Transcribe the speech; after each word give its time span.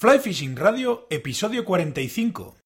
Fly 0.00 0.18
Fishing 0.18 0.56
Radio, 0.56 1.06
episodio 1.10 1.62
45. 1.62 2.59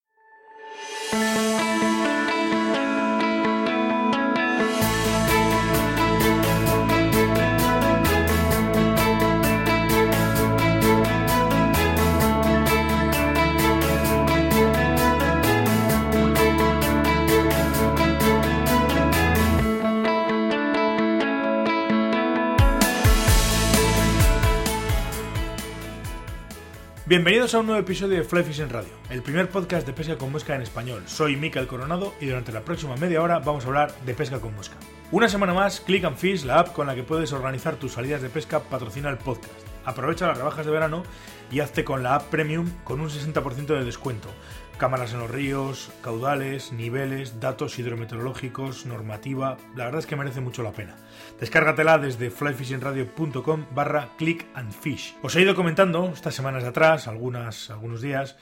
Bienvenidos 27.07 27.55
a 27.55 27.59
un 27.59 27.67
nuevo 27.67 27.83
episodio 27.83 28.17
de 28.17 28.25
Fly 28.25 28.45
Fishing 28.45 28.71
Radio, 28.71 28.89
el 29.11 29.23
primer 29.23 29.51
podcast 29.51 29.87
de 29.87 29.93
pesca 29.93 30.17
con 30.17 30.33
mosca 30.33 30.55
en 30.55 30.63
español. 30.63 31.03
Soy 31.05 31.37
Mikel 31.37 31.67
Coronado 31.67 32.15
y 32.19 32.29
durante 32.29 32.51
la 32.51 32.63
próxima 32.63 32.97
media 32.97 33.21
hora 33.21 33.41
vamos 33.41 33.65
a 33.65 33.67
hablar 33.67 33.95
de 34.07 34.15
pesca 34.15 34.41
con 34.41 34.55
mosca. 34.55 34.77
Una 35.13 35.29
semana 35.29 35.53
más, 35.53 35.83
Click 35.83 36.03
and 36.05 36.17
Fish, 36.17 36.45
la 36.45 36.61
app 36.61 36.73
con 36.73 36.87
la 36.87 36.95
que 36.95 37.03
puedes 37.03 37.35
organizar 37.35 37.77
tus 37.77 37.93
salidas 37.93 38.23
de 38.23 38.31
pesca, 38.31 38.61
patrocina 38.61 39.11
el 39.11 39.19
podcast. 39.19 39.53
Aprovecha 39.85 40.29
las 40.29 40.39
rebajas 40.39 40.65
de 40.65 40.73
verano 40.73 41.03
y 41.53 41.61
hazte 41.61 41.85
con 41.85 42.03
la 42.03 42.15
app 42.15 42.31
Premium 42.31 42.71
con 42.85 43.03
un 43.03 43.11
60% 43.11 43.67
de 43.67 43.85
descuento. 43.85 44.31
Cámaras 44.79 45.13
en 45.13 45.21
los 45.21 45.31
ríos, 45.31 45.93
caudales, 46.03 46.73
niveles, 46.73 47.39
datos 47.39 47.79
hidrometeorológicos, 47.79 48.87
normativa. 48.87 49.57
La 49.77 49.85
verdad 49.85 50.01
es 50.01 50.07
que 50.07 50.17
merece 50.17 50.41
mucho 50.41 50.65
la 50.65 50.73
pena. 50.73 50.97
Descárgatela 51.39 51.99
desde 51.99 52.31
flyfishingradio.com 52.31 53.67
barra 53.73 54.11
click 54.19 54.47
and 54.55 54.73
fish. 54.73 55.17
Os 55.23 55.37
he 55.37 55.43
ido 55.43 55.55
comentando 55.55 56.11
estas 56.13 56.35
semanas 56.35 56.65
atrás, 56.65 57.07
algunos 57.07 58.03
días, 58.03 58.37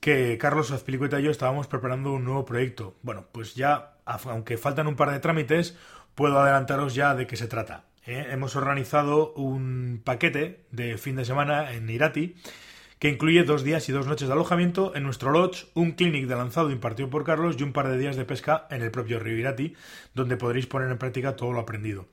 que 0.00 0.36
Carlos 0.38 0.72
Azpilicueta 0.72 1.20
y 1.20 1.24
yo 1.24 1.30
estábamos 1.30 1.68
preparando 1.68 2.12
un 2.12 2.24
nuevo 2.24 2.44
proyecto. 2.44 2.96
Bueno, 3.02 3.26
pues 3.30 3.54
ya, 3.54 3.94
aunque 4.04 4.58
faltan 4.58 4.88
un 4.88 4.96
par 4.96 5.12
de 5.12 5.20
trámites, 5.20 5.76
puedo 6.16 6.40
adelantaros 6.40 6.96
ya 6.96 7.14
de 7.14 7.28
qué 7.28 7.36
se 7.36 7.46
trata. 7.46 7.84
¿eh? 8.06 8.26
Hemos 8.30 8.56
organizado 8.56 9.32
un 9.34 10.02
paquete 10.04 10.66
de 10.72 10.98
fin 10.98 11.14
de 11.14 11.24
semana 11.24 11.72
en 11.72 11.88
Irati 11.88 12.34
que 12.98 13.08
incluye 13.08 13.44
dos 13.44 13.62
días 13.62 13.88
y 13.88 13.92
dos 13.92 14.06
noches 14.06 14.28
de 14.28 14.34
alojamiento 14.34 14.94
en 14.94 15.02
nuestro 15.02 15.30
lodge, 15.30 15.66
un 15.74 15.92
clinic 15.92 16.26
de 16.26 16.36
lanzado 16.36 16.70
impartido 16.70 17.10
por 17.10 17.24
Carlos 17.24 17.56
y 17.58 17.62
un 17.62 17.72
par 17.72 17.88
de 17.88 17.98
días 17.98 18.16
de 18.16 18.24
pesca 18.24 18.66
en 18.70 18.82
el 18.82 18.90
propio 18.90 19.18
río 19.18 19.36
Irati, 19.36 19.74
donde 20.14 20.36
podréis 20.36 20.66
poner 20.66 20.90
en 20.90 20.98
práctica 20.98 21.36
todo 21.36 21.52
lo 21.52 21.60
aprendido. 21.60 22.06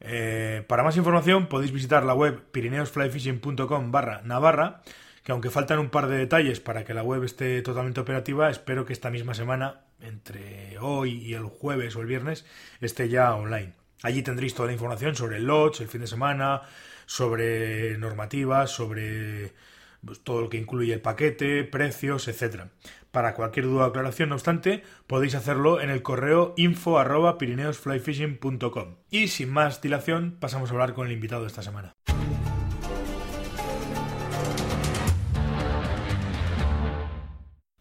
Eh, 0.00 0.64
para 0.68 0.82
más 0.82 0.96
información 0.96 1.48
podéis 1.48 1.72
visitar 1.72 2.04
la 2.04 2.14
web 2.14 2.40
pirineosflyfishing.com 2.52 3.90
barra 3.90 4.22
navarra, 4.22 4.82
que 5.24 5.32
aunque 5.32 5.50
faltan 5.50 5.78
un 5.78 5.90
par 5.90 6.08
de 6.08 6.16
detalles 6.16 6.60
para 6.60 6.84
que 6.84 6.94
la 6.94 7.02
web 7.02 7.24
esté 7.24 7.60
totalmente 7.62 8.00
operativa, 8.00 8.50
espero 8.50 8.84
que 8.84 8.92
esta 8.92 9.10
misma 9.10 9.34
semana, 9.34 9.80
entre 10.00 10.78
hoy 10.78 11.18
y 11.24 11.34
el 11.34 11.44
jueves 11.44 11.96
o 11.96 12.00
el 12.00 12.06
viernes, 12.06 12.46
esté 12.80 13.08
ya 13.08 13.34
online. 13.34 13.72
Allí 14.02 14.22
tendréis 14.22 14.54
toda 14.54 14.68
la 14.68 14.72
información 14.72 15.16
sobre 15.16 15.38
el 15.38 15.44
lodge, 15.44 15.80
el 15.80 15.88
fin 15.88 16.02
de 16.02 16.06
semana, 16.06 16.62
sobre 17.04 17.98
normativas, 17.98 18.70
sobre 18.70 19.52
pues, 20.08 20.24
todo 20.24 20.40
lo 20.40 20.48
que 20.48 20.56
incluye 20.56 20.94
el 20.94 21.00
paquete, 21.00 21.64
precios, 21.64 22.28
etcétera. 22.28 22.70
Para 23.10 23.34
cualquier 23.34 23.66
duda 23.66 23.84
o 23.84 23.88
aclaración, 23.88 24.30
no 24.30 24.36
obstante, 24.36 24.82
podéis 25.06 25.34
hacerlo 25.34 25.80
en 25.80 25.90
el 25.90 26.02
correo 26.02 26.54
info 26.56 26.98
arroba. 26.98 27.36
Y 29.10 29.28
sin 29.28 29.50
más 29.50 29.82
dilación, 29.82 30.36
pasamos 30.40 30.70
a 30.70 30.72
hablar 30.72 30.94
con 30.94 31.06
el 31.06 31.12
invitado 31.12 31.42
de 31.42 31.48
esta 31.48 31.62
semana. 31.62 31.92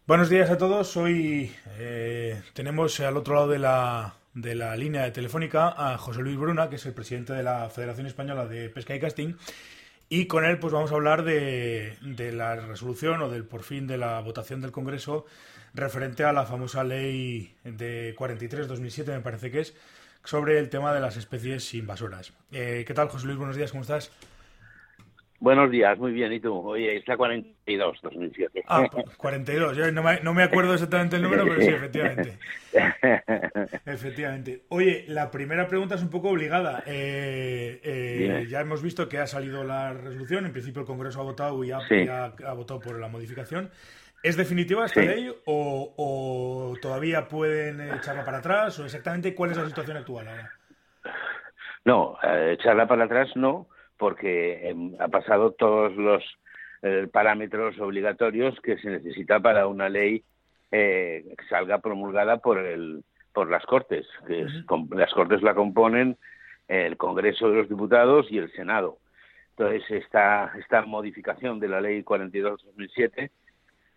Buenos 0.06 0.30
días 0.30 0.50
a 0.50 0.58
todos. 0.58 0.96
Hoy 0.98 1.52
eh, 1.80 2.42
tenemos 2.54 3.00
al 3.00 3.18
otro 3.18 3.36
lado 3.36 3.48
de 3.48 3.60
la, 3.60 4.16
de 4.34 4.56
la 4.56 4.76
línea 4.76 5.12
telefónica 5.14 5.74
a 5.78 5.98
José 5.98 6.22
Luis 6.22 6.38
Bruna, 6.38 6.70
que 6.70 6.78
es 6.78 6.86
el 6.86 6.94
presidente 6.94 7.34
de 7.34 7.44
la 7.44 7.70
Federación 7.70 8.08
Española 8.08 8.46
de 8.46 8.70
Pesca 8.70 8.96
y 8.96 9.00
Casting, 9.00 9.34
y 10.10 10.28
con 10.28 10.46
él 10.46 10.60
pues 10.60 10.74
vamos 10.74 10.92
a 10.92 10.96
hablar 10.96 11.24
de, 11.24 11.98
de, 12.02 12.32
la 12.32 12.56
resolución 12.56 13.22
o 13.22 13.30
del 13.30 13.44
por 13.46 13.64
fin 13.64 13.88
de 13.88 13.98
la 13.98 14.20
votación 14.22 14.62
del 14.62 14.72
Congreso 14.72 15.26
referente 15.74 16.24
a 16.24 16.34
la 16.34 16.46
famosa 16.46 16.84
ley 16.84 17.56
de 17.64 18.16
43-2007, 18.16 19.08
me 19.08 19.20
parece 19.22 19.52
que 19.52 19.62
es, 19.62 19.76
sobre 20.24 20.60
el 20.60 20.70
tema 20.70 20.94
de 20.94 21.00
las 21.00 21.18
especies 21.18 21.74
invasoras. 21.74 22.34
Eh, 22.52 22.84
¿Qué 22.88 22.94
tal, 22.94 23.10
José 23.10 23.28
Luis? 23.28 23.38
Buenos 23.38 23.56
días, 23.56 23.72
¿cómo 23.72 23.84
estás? 23.84 24.12
Buenos 25.40 25.70
días, 25.70 26.00
muy 26.00 26.14
bien. 26.14 26.34
¿Y 26.34 26.40
tú? 26.40 26.52
Oye, 26.52 26.98
es 26.98 27.08
la 27.08 27.16
42, 27.16 28.00
2007. 28.02 28.64
Ah, 28.68 28.88
42. 29.18 29.78
Yo 29.78 29.92
no 29.92 30.02
me, 30.02 30.20
no 30.22 30.34
me 30.34 30.42
acuerdo 30.42 30.74
exactamente 30.74 31.18
el 31.18 31.22
número, 31.22 31.46
pero 31.46 31.62
sí, 31.62 31.68
efectivamente. 31.68 32.40
efectivamente. 33.86 34.64
Oye, 34.70 35.06
la 35.08 35.30
primera 35.30 35.68
pregunta 35.68 35.94
es 35.94 36.02
un 36.02 36.10
poco 36.10 36.30
obligada. 36.30 36.84
Eh, 36.88 37.80
eh, 37.84 38.48
ya 38.50 38.62
hemos 38.62 38.82
visto 38.82 39.08
que 39.08 39.20
ha 39.20 39.28
salido 39.28 39.64
la 39.64 39.94
resolución. 39.94 40.48
En 40.48 40.54
principio 40.54 40.82
el 40.82 40.88
Congreso 40.88 41.22
ha 41.22 41.24
votado 41.24 41.64
y 41.64 41.70
ha, 41.72 41.78
ha, 41.80 42.54
votado 42.54 42.80
por 42.80 43.00
la 43.00 43.08
modificación. 43.08 43.70
¿Es 44.24 44.38
definitiva 44.38 44.88
esta 44.88 45.02
ley 45.02 45.32
o, 45.46 45.94
o, 45.96 46.76
todavía 46.82 47.28
pueden 47.28 47.80
echarla 47.80 48.26
para 48.26 48.40
atrás? 48.40 48.80
¿O 48.80 48.86
exactamente 48.86 49.36
cuál 49.36 49.52
es 49.52 49.58
la 49.58 49.68
situación 49.68 49.98
actual 49.98 50.28
ahora? 50.28 50.52
No, 51.86 52.18
eh, 52.24 52.56
echarla 52.60 52.88
para 52.88 53.06
atrás 53.06 53.30
no 53.36 53.68
porque 53.98 54.70
em, 54.70 54.94
ha 55.00 55.08
pasado 55.08 55.52
todos 55.52 55.96
los 55.96 56.24
eh, 56.82 57.08
parámetros 57.12 57.80
obligatorios 57.80 58.60
que 58.62 58.78
se 58.78 58.90
necesita 58.90 59.40
para 59.40 59.68
una 59.68 59.90
ley 59.90 60.24
eh, 60.72 61.26
que 61.38 61.46
salga 61.46 61.80
promulgada 61.80 62.38
por 62.38 62.60
el 62.60 63.04
por 63.34 63.52
las 63.52 63.66
Cortes. 63.68 64.08
Que 64.26 64.48
las 64.96 65.14
Cortes 65.14 65.44
la 65.44 65.54
componen 65.54 66.18
el 66.68 66.98
Congreso 66.98 67.50
de 67.50 67.58
los 67.58 67.70
Diputados 67.70 68.26
y 68.32 68.40
el 68.40 68.52
Senado. 68.52 68.98
Entonces, 69.52 69.84
esta, 69.92 70.54
esta 70.58 70.82
modificación 70.84 71.60
de 71.60 71.68
la 71.68 71.80
Ley 71.80 72.04
42-2007, 72.04 73.30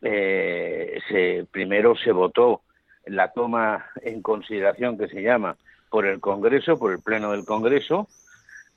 eh, 0.02 0.98
se, 1.08 1.46
primero 1.50 1.96
se 1.96 2.12
votó 2.12 2.62
la 3.06 3.32
toma 3.32 3.86
en 4.02 4.22
consideración 4.22 4.98
que 4.98 5.08
se 5.08 5.22
llama 5.22 5.56
por 5.90 6.06
el 6.06 6.20
Congreso, 6.20 6.78
por 6.78 6.92
el 6.92 7.00
Pleno 7.02 7.32
del 7.32 7.44
Congreso, 7.44 8.08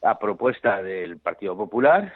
a 0.03 0.19
propuesta 0.19 0.81
del 0.81 1.18
Partido 1.18 1.56
Popular. 1.56 2.14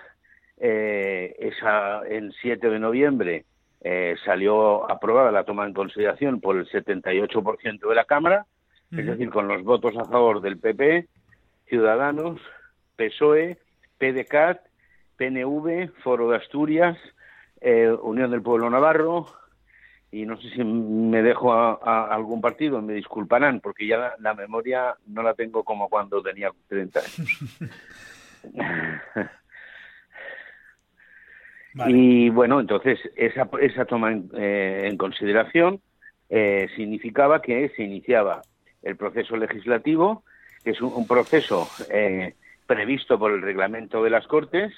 Eh, 0.59 1.35
esa, 1.39 2.01
el 2.07 2.33
7 2.41 2.69
de 2.69 2.79
noviembre 2.79 3.45
eh, 3.81 4.15
salió 4.25 4.89
aprobada 4.89 5.31
la 5.31 5.43
toma 5.43 5.65
en 5.65 5.73
consideración 5.73 6.41
por 6.41 6.57
el 6.57 6.67
78% 6.67 7.87
de 7.87 7.95
la 7.95 8.05
Cámara, 8.05 8.45
es 8.91 9.05
decir, 9.05 9.29
con 9.29 9.47
los 9.49 9.63
votos 9.63 9.95
a 9.97 10.05
favor 10.05 10.41
del 10.41 10.57
PP, 10.57 11.07
Ciudadanos, 11.67 12.39
PSOE, 12.95 13.57
PDCAT, 13.97 14.61
PNV, 15.17 15.91
Foro 16.03 16.29
de 16.29 16.37
Asturias, 16.37 16.97
eh, 17.59 17.91
Unión 18.01 18.31
del 18.31 18.41
Pueblo 18.41 18.69
Navarro, 18.69 19.27
y 20.11 20.25
no 20.25 20.39
sé 20.39 20.49
si 20.51 20.63
me 20.63 21.21
dejo 21.21 21.51
a, 21.53 22.07
algún 22.07 22.39
partido, 22.39 22.81
me 22.81 22.93
disculparán, 22.93 23.59
porque 23.59 23.87
ya 23.87 24.15
la, 24.19 24.33
memoria 24.33 24.95
no 25.07 25.21
la 25.21 25.33
tengo 25.33 25.63
como 25.63 25.89
cuando 25.89 26.21
tenía 26.21 26.51
30 26.67 26.99
años. 26.99 27.59
Y 31.85 32.29
bueno, 32.29 32.59
entonces 32.59 32.99
esa, 33.15 33.47
esa 33.61 33.85
toma 33.85 34.11
en, 34.11 34.31
eh, 34.35 34.95
consideración 34.97 35.79
eh, 36.27 36.67
significaba 36.75 37.41
que 37.41 37.69
se 37.75 37.83
iniciaba 37.83 38.41
el 38.81 38.95
proceso 38.95 39.37
legislativo, 39.37 40.23
que 40.63 40.71
es 40.71 40.81
un, 40.81 41.05
proceso 41.07 41.69
eh, 41.91 42.33
previsto 42.65 43.19
por 43.19 43.31
el 43.31 43.43
reglamento 43.43 44.03
de 44.03 44.09
las 44.09 44.25
Cortes, 44.25 44.73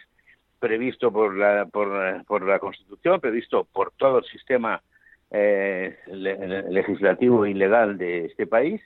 previsto 0.59 1.12
por 1.12 1.38
la, 1.38 1.68
por, 1.68 2.25
por 2.25 2.45
la 2.45 2.59
Constitución, 2.59 3.22
previsto 3.22 3.63
por 3.63 3.91
todo 3.91 4.19
el 4.19 4.25
sistema 4.25 4.81
eh, 5.31 5.98
legislativo 6.08 7.46
y 7.46 7.54
legal 7.54 7.98
de 7.98 8.26
este 8.26 8.48
país 8.48 8.81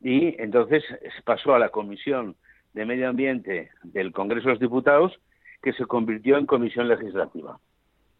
y 0.00 0.40
entonces 0.40 0.84
pasó 1.24 1.54
a 1.54 1.58
la 1.58 1.70
Comisión 1.70 2.36
de 2.72 2.84
Medio 2.84 3.08
Ambiente 3.08 3.70
del 3.82 4.12
Congreso 4.12 4.48
de 4.48 4.54
los 4.54 4.60
Diputados 4.60 5.18
que 5.62 5.72
se 5.72 5.86
convirtió 5.86 6.36
en 6.36 6.46
comisión 6.46 6.88
legislativa. 6.88 7.58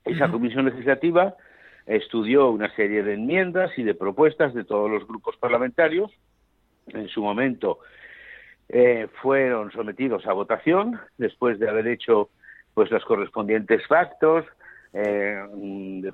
Esa 0.05 0.31
comisión 0.31 0.65
legislativa 0.65 1.37
estudió 1.87 2.51
una 2.51 2.75
serie 2.75 3.03
de 3.03 3.15
enmiendas 3.15 3.77
y 3.79 3.83
de 3.83 3.95
propuestas 3.95 4.55
de 4.55 4.65
todos 4.65 4.91
los 4.91 5.07
grupos 5.07 5.37
parlamentarios. 5.37 6.13
En 6.89 7.09
su 7.09 7.23
momento 7.23 7.79
eh, 8.69 9.09
fueron 9.23 9.71
sometidos 9.73 10.27
a 10.27 10.33
votación 10.33 10.99
después 11.17 11.59
de 11.59 11.69
haber 11.69 11.87
hecho 11.89 12.31
pues 12.75 12.91
los 12.91 13.05
correspondientes 13.05 13.87
factos, 13.87 14.45
eh, 14.93 15.43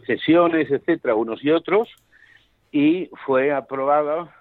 sesiones, 0.07 0.71
etcétera, 0.71 1.15
unos 1.15 1.45
y 1.45 1.51
otros, 1.51 1.89
y 2.73 3.11
fue 3.25 3.53
aprobada 3.53 4.35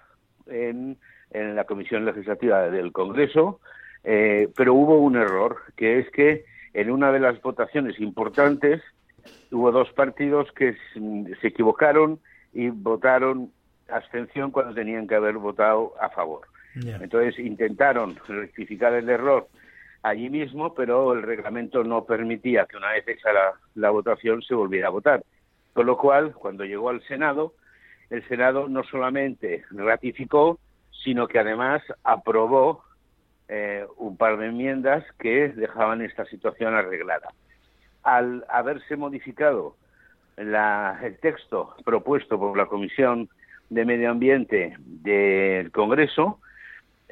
en, 0.46 0.96
en 1.30 1.56
la 1.56 1.64
Comisión 1.64 2.04
Legislativa 2.04 2.68
del 2.70 2.92
Congreso, 2.92 3.60
eh, 4.02 4.48
pero 4.56 4.74
hubo 4.74 4.98
un 4.98 5.16
error, 5.16 5.58
que 5.76 5.98
es 5.98 6.10
que 6.10 6.44
en 6.72 6.90
una 6.90 7.12
de 7.12 7.20
las 7.20 7.40
votaciones 7.40 7.98
importantes 8.00 8.82
hubo 9.50 9.70
dos 9.72 9.90
partidos 9.92 10.50
que 10.52 10.76
se 11.40 11.46
equivocaron 11.46 12.18
y 12.52 12.68
votaron 12.68 13.50
abstención 13.88 14.50
cuando 14.50 14.74
tenían 14.74 15.06
que 15.06 15.14
haber 15.14 15.36
votado 15.36 15.94
a 16.00 16.10
favor. 16.10 16.42
Entonces 16.74 17.38
intentaron 17.38 18.16
rectificar 18.26 18.94
el 18.94 19.08
error 19.08 19.46
allí 20.04 20.28
mismo, 20.28 20.74
pero 20.74 21.14
el 21.14 21.22
reglamento 21.22 21.82
no 21.82 22.04
permitía 22.04 22.66
que 22.66 22.76
una 22.76 22.92
vez 22.92 23.08
hecha 23.08 23.30
la, 23.74 23.90
votación 23.90 24.42
se 24.42 24.54
volviera 24.54 24.88
a 24.88 24.90
votar. 24.90 25.24
Con 25.72 25.86
lo 25.86 25.96
cual, 25.96 26.34
cuando 26.34 26.64
llegó 26.64 26.90
al 26.90 27.02
Senado, 27.04 27.54
el 28.10 28.22
Senado 28.28 28.68
no 28.68 28.84
solamente 28.84 29.64
ratificó, 29.70 30.60
sino 31.02 31.26
que 31.26 31.38
además 31.38 31.82
aprobó 32.04 32.84
eh, 33.48 33.86
un 33.96 34.18
par 34.18 34.36
de 34.36 34.48
enmiendas 34.48 35.04
que 35.18 35.48
dejaban 35.48 36.02
esta 36.02 36.26
situación 36.26 36.74
arreglada. 36.74 37.28
Al 38.02 38.44
haberse 38.50 38.96
modificado 38.96 39.74
el 40.36 41.18
texto 41.22 41.74
propuesto 41.84 42.38
por 42.38 42.56
la 42.58 42.66
Comisión 42.66 43.30
de 43.70 43.86
Medio 43.86 44.10
Ambiente 44.10 44.76
del 44.78 45.70
Congreso, 45.72 46.40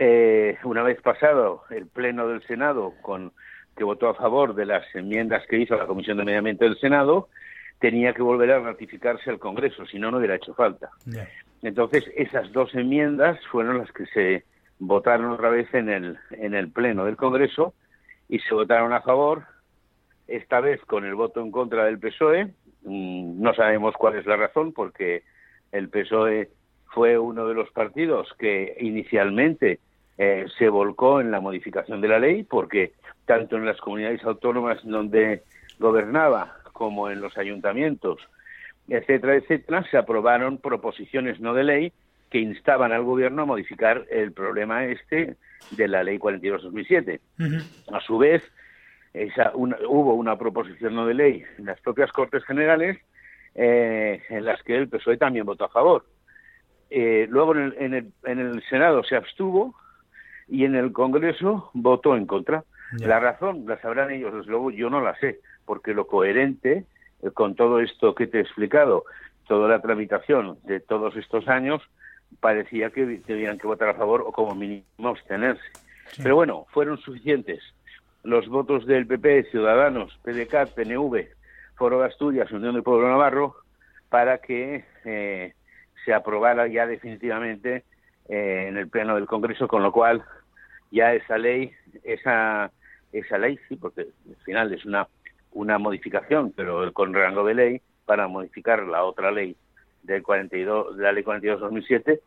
eh, 0.04 0.58
una 0.64 0.82
vez 0.82 1.00
pasado 1.00 1.62
el 1.70 1.86
Pleno 1.86 2.26
del 2.26 2.42
Senado, 2.48 2.92
con 3.02 3.32
que 3.76 3.84
votó 3.84 4.08
a 4.08 4.14
favor 4.14 4.54
de 4.56 4.66
las 4.66 4.84
enmiendas 4.96 5.46
que 5.46 5.58
hizo 5.58 5.76
la 5.76 5.86
Comisión 5.86 6.18
de 6.18 6.24
Medio 6.24 6.40
Ambiente 6.40 6.64
del 6.64 6.76
Senado, 6.78 7.28
tenía 7.78 8.12
que 8.12 8.22
volver 8.22 8.50
a 8.50 8.58
ratificarse 8.58 9.30
el 9.30 9.38
Congreso, 9.38 9.86
si 9.86 10.00
no, 10.00 10.10
no 10.10 10.18
hubiera 10.18 10.34
hecho 10.34 10.54
falta. 10.54 10.90
Entonces, 11.62 12.04
esas 12.16 12.50
dos 12.50 12.74
enmiendas 12.74 13.38
fueron 13.46 13.78
las 13.78 13.92
que 13.92 14.06
se 14.06 14.44
votaron 14.80 15.30
otra 15.30 15.50
vez 15.50 15.72
en 15.72 15.88
el, 15.88 16.18
en 16.32 16.54
el 16.54 16.72
Pleno 16.72 17.04
del 17.04 17.16
Congreso 17.16 17.72
y 18.28 18.40
se 18.40 18.54
votaron 18.54 18.92
a 18.92 19.02
favor, 19.02 19.44
esta 20.26 20.60
vez 20.60 20.80
con 20.84 21.04
el 21.04 21.14
voto 21.14 21.40
en 21.40 21.52
contra 21.52 21.84
del 21.84 22.00
PSOE. 22.00 22.46
Mm, 22.82 23.40
no 23.40 23.54
sabemos 23.54 23.94
cuál 23.96 24.16
es 24.16 24.26
la 24.26 24.36
razón, 24.36 24.72
porque 24.72 25.22
el 25.70 25.88
PSOE 25.88 26.50
fue 26.86 27.18
uno 27.18 27.46
de 27.46 27.54
los 27.54 27.70
partidos 27.70 28.28
que 28.38 28.76
inicialmente 28.80 29.78
eh, 30.18 30.46
se 30.58 30.68
volcó 30.68 31.20
en 31.20 31.30
la 31.30 31.40
modificación 31.40 32.00
de 32.00 32.08
la 32.08 32.18
ley, 32.18 32.42
porque 32.42 32.92
tanto 33.24 33.56
en 33.56 33.66
las 33.66 33.80
comunidades 33.80 34.22
autónomas 34.24 34.78
donde 34.84 35.42
gobernaba 35.78 36.56
como 36.72 37.10
en 37.10 37.20
los 37.20 37.36
ayuntamientos, 37.38 38.20
etcétera, 38.88 39.36
etcétera, 39.36 39.84
se 39.90 39.96
aprobaron 39.96 40.58
proposiciones 40.58 41.40
no 41.40 41.54
de 41.54 41.64
ley 41.64 41.92
que 42.30 42.38
instaban 42.38 42.92
al 42.92 43.04
gobierno 43.04 43.42
a 43.42 43.46
modificar 43.46 44.06
el 44.10 44.32
problema 44.32 44.86
este 44.86 45.36
de 45.70 45.88
la 45.88 46.02
ley 46.02 46.18
42-2007. 46.18 47.20
A 47.92 48.00
su 48.00 48.18
vez, 48.18 48.42
esa, 49.12 49.52
hubo 49.54 50.14
una 50.14 50.38
proposición 50.38 50.94
no 50.94 51.06
de 51.06 51.14
ley 51.14 51.44
en 51.58 51.66
las 51.66 51.80
propias 51.80 52.10
Cortes 52.10 52.42
Generales 52.44 52.98
eh, 53.54 54.22
en 54.30 54.44
las 54.46 54.62
que 54.62 54.76
el 54.76 54.88
PSOE 54.88 55.18
también 55.18 55.44
votó 55.44 55.66
a 55.66 55.68
favor. 55.68 56.06
Eh, 56.88 57.26
luego 57.28 57.54
en 57.54 57.62
el, 57.62 57.74
en, 57.78 57.94
el, 57.94 58.12
en 58.24 58.38
el, 58.38 58.62
Senado 58.68 59.04
se 59.04 59.16
abstuvo 59.16 59.74
y 60.52 60.66
en 60.66 60.74
el 60.74 60.92
Congreso 60.92 61.70
votó 61.72 62.14
en 62.14 62.26
contra. 62.26 62.64
La 62.98 63.18
razón 63.18 63.64
la 63.66 63.80
sabrán 63.80 64.10
ellos, 64.10 64.34
desde 64.34 64.50
luego 64.50 64.70
yo 64.70 64.90
no 64.90 65.00
la 65.00 65.18
sé, 65.18 65.40
porque 65.64 65.94
lo 65.94 66.06
coherente 66.06 66.84
eh, 67.22 67.30
con 67.32 67.54
todo 67.54 67.80
esto 67.80 68.14
que 68.14 68.26
te 68.26 68.36
he 68.36 68.42
explicado, 68.42 69.04
toda 69.48 69.66
la 69.66 69.80
tramitación 69.80 70.58
de 70.64 70.78
todos 70.80 71.16
estos 71.16 71.48
años, 71.48 71.80
parecía 72.40 72.90
que 72.90 73.22
tenían 73.26 73.56
que 73.56 73.66
votar 73.66 73.88
a 73.88 73.94
favor 73.94 74.24
o 74.26 74.32
como 74.32 74.54
mínimo 74.54 74.84
abstenerse. 75.08 75.64
Pero 76.22 76.36
bueno, 76.36 76.66
fueron 76.68 76.98
suficientes 76.98 77.62
los 78.22 78.46
votos 78.48 78.84
del 78.84 79.06
PP, 79.06 79.44
Ciudadanos, 79.50 80.18
PDK, 80.22 80.74
PNV, 80.74 81.28
Foro 81.76 82.00
de 82.00 82.06
Asturias, 82.08 82.52
Unión 82.52 82.74
del 82.74 82.82
Pueblo 82.82 83.08
Navarro, 83.08 83.56
para 84.10 84.36
que 84.36 84.84
eh, 85.06 85.54
se 86.04 86.12
aprobara 86.12 86.66
ya 86.66 86.86
definitivamente 86.86 87.84
eh, 88.28 88.66
en 88.68 88.76
el 88.76 88.90
Pleno 88.90 89.14
del 89.14 89.26
Congreso, 89.26 89.66
con 89.66 89.82
lo 89.82 89.92
cual 89.92 90.22
ya 90.92 91.14
esa 91.14 91.38
ley, 91.38 91.72
esa, 92.04 92.70
esa 93.12 93.38
ley, 93.38 93.58
sí, 93.68 93.76
porque 93.76 94.02
al 94.02 94.44
final 94.44 94.72
es 94.72 94.84
una, 94.84 95.08
una 95.52 95.78
modificación, 95.78 96.52
pero 96.54 96.92
con 96.92 97.14
rango 97.14 97.44
de 97.44 97.54
ley, 97.54 97.80
para 98.04 98.28
modificar 98.28 98.84
la 98.84 99.02
otra 99.04 99.32
ley 99.32 99.56
del 100.02 100.22
42, 100.22 100.96
de 100.96 101.02
la 101.02 101.12
ley 101.12 101.24
42-2007, 101.24 102.20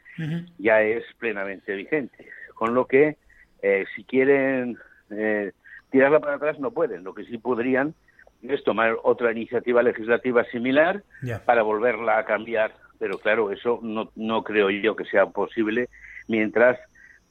ya 0.57 0.81
es 0.81 1.03
plenamente 1.19 1.75
vigente. 1.75 2.27
Con 2.55 2.73
lo 2.73 2.87
que, 2.87 3.17
eh, 3.61 3.85
si 3.95 4.03
quieren 4.03 4.77
eh, 5.11 5.51
tirarla 5.91 6.19
para 6.19 6.35
atrás, 6.35 6.59
no 6.59 6.71
pueden. 6.71 7.03
Lo 7.03 7.13
que 7.13 7.25
sí 7.25 7.37
podrían 7.37 7.93
es 8.41 8.63
tomar 8.63 8.95
otra 9.03 9.31
iniciativa 9.31 9.83
legislativa 9.83 10.43
similar 10.45 11.03
para 11.45 11.63
volverla 11.63 12.17
a 12.17 12.25
cambiar. 12.25 12.73
Pero 12.97 13.17
claro, 13.19 13.51
eso 13.51 13.79
no, 13.83 14.11
no 14.15 14.43
creo 14.43 14.69
yo 14.69 14.95
que 14.95 15.05
sea 15.05 15.25
posible 15.25 15.89
mientras 16.27 16.79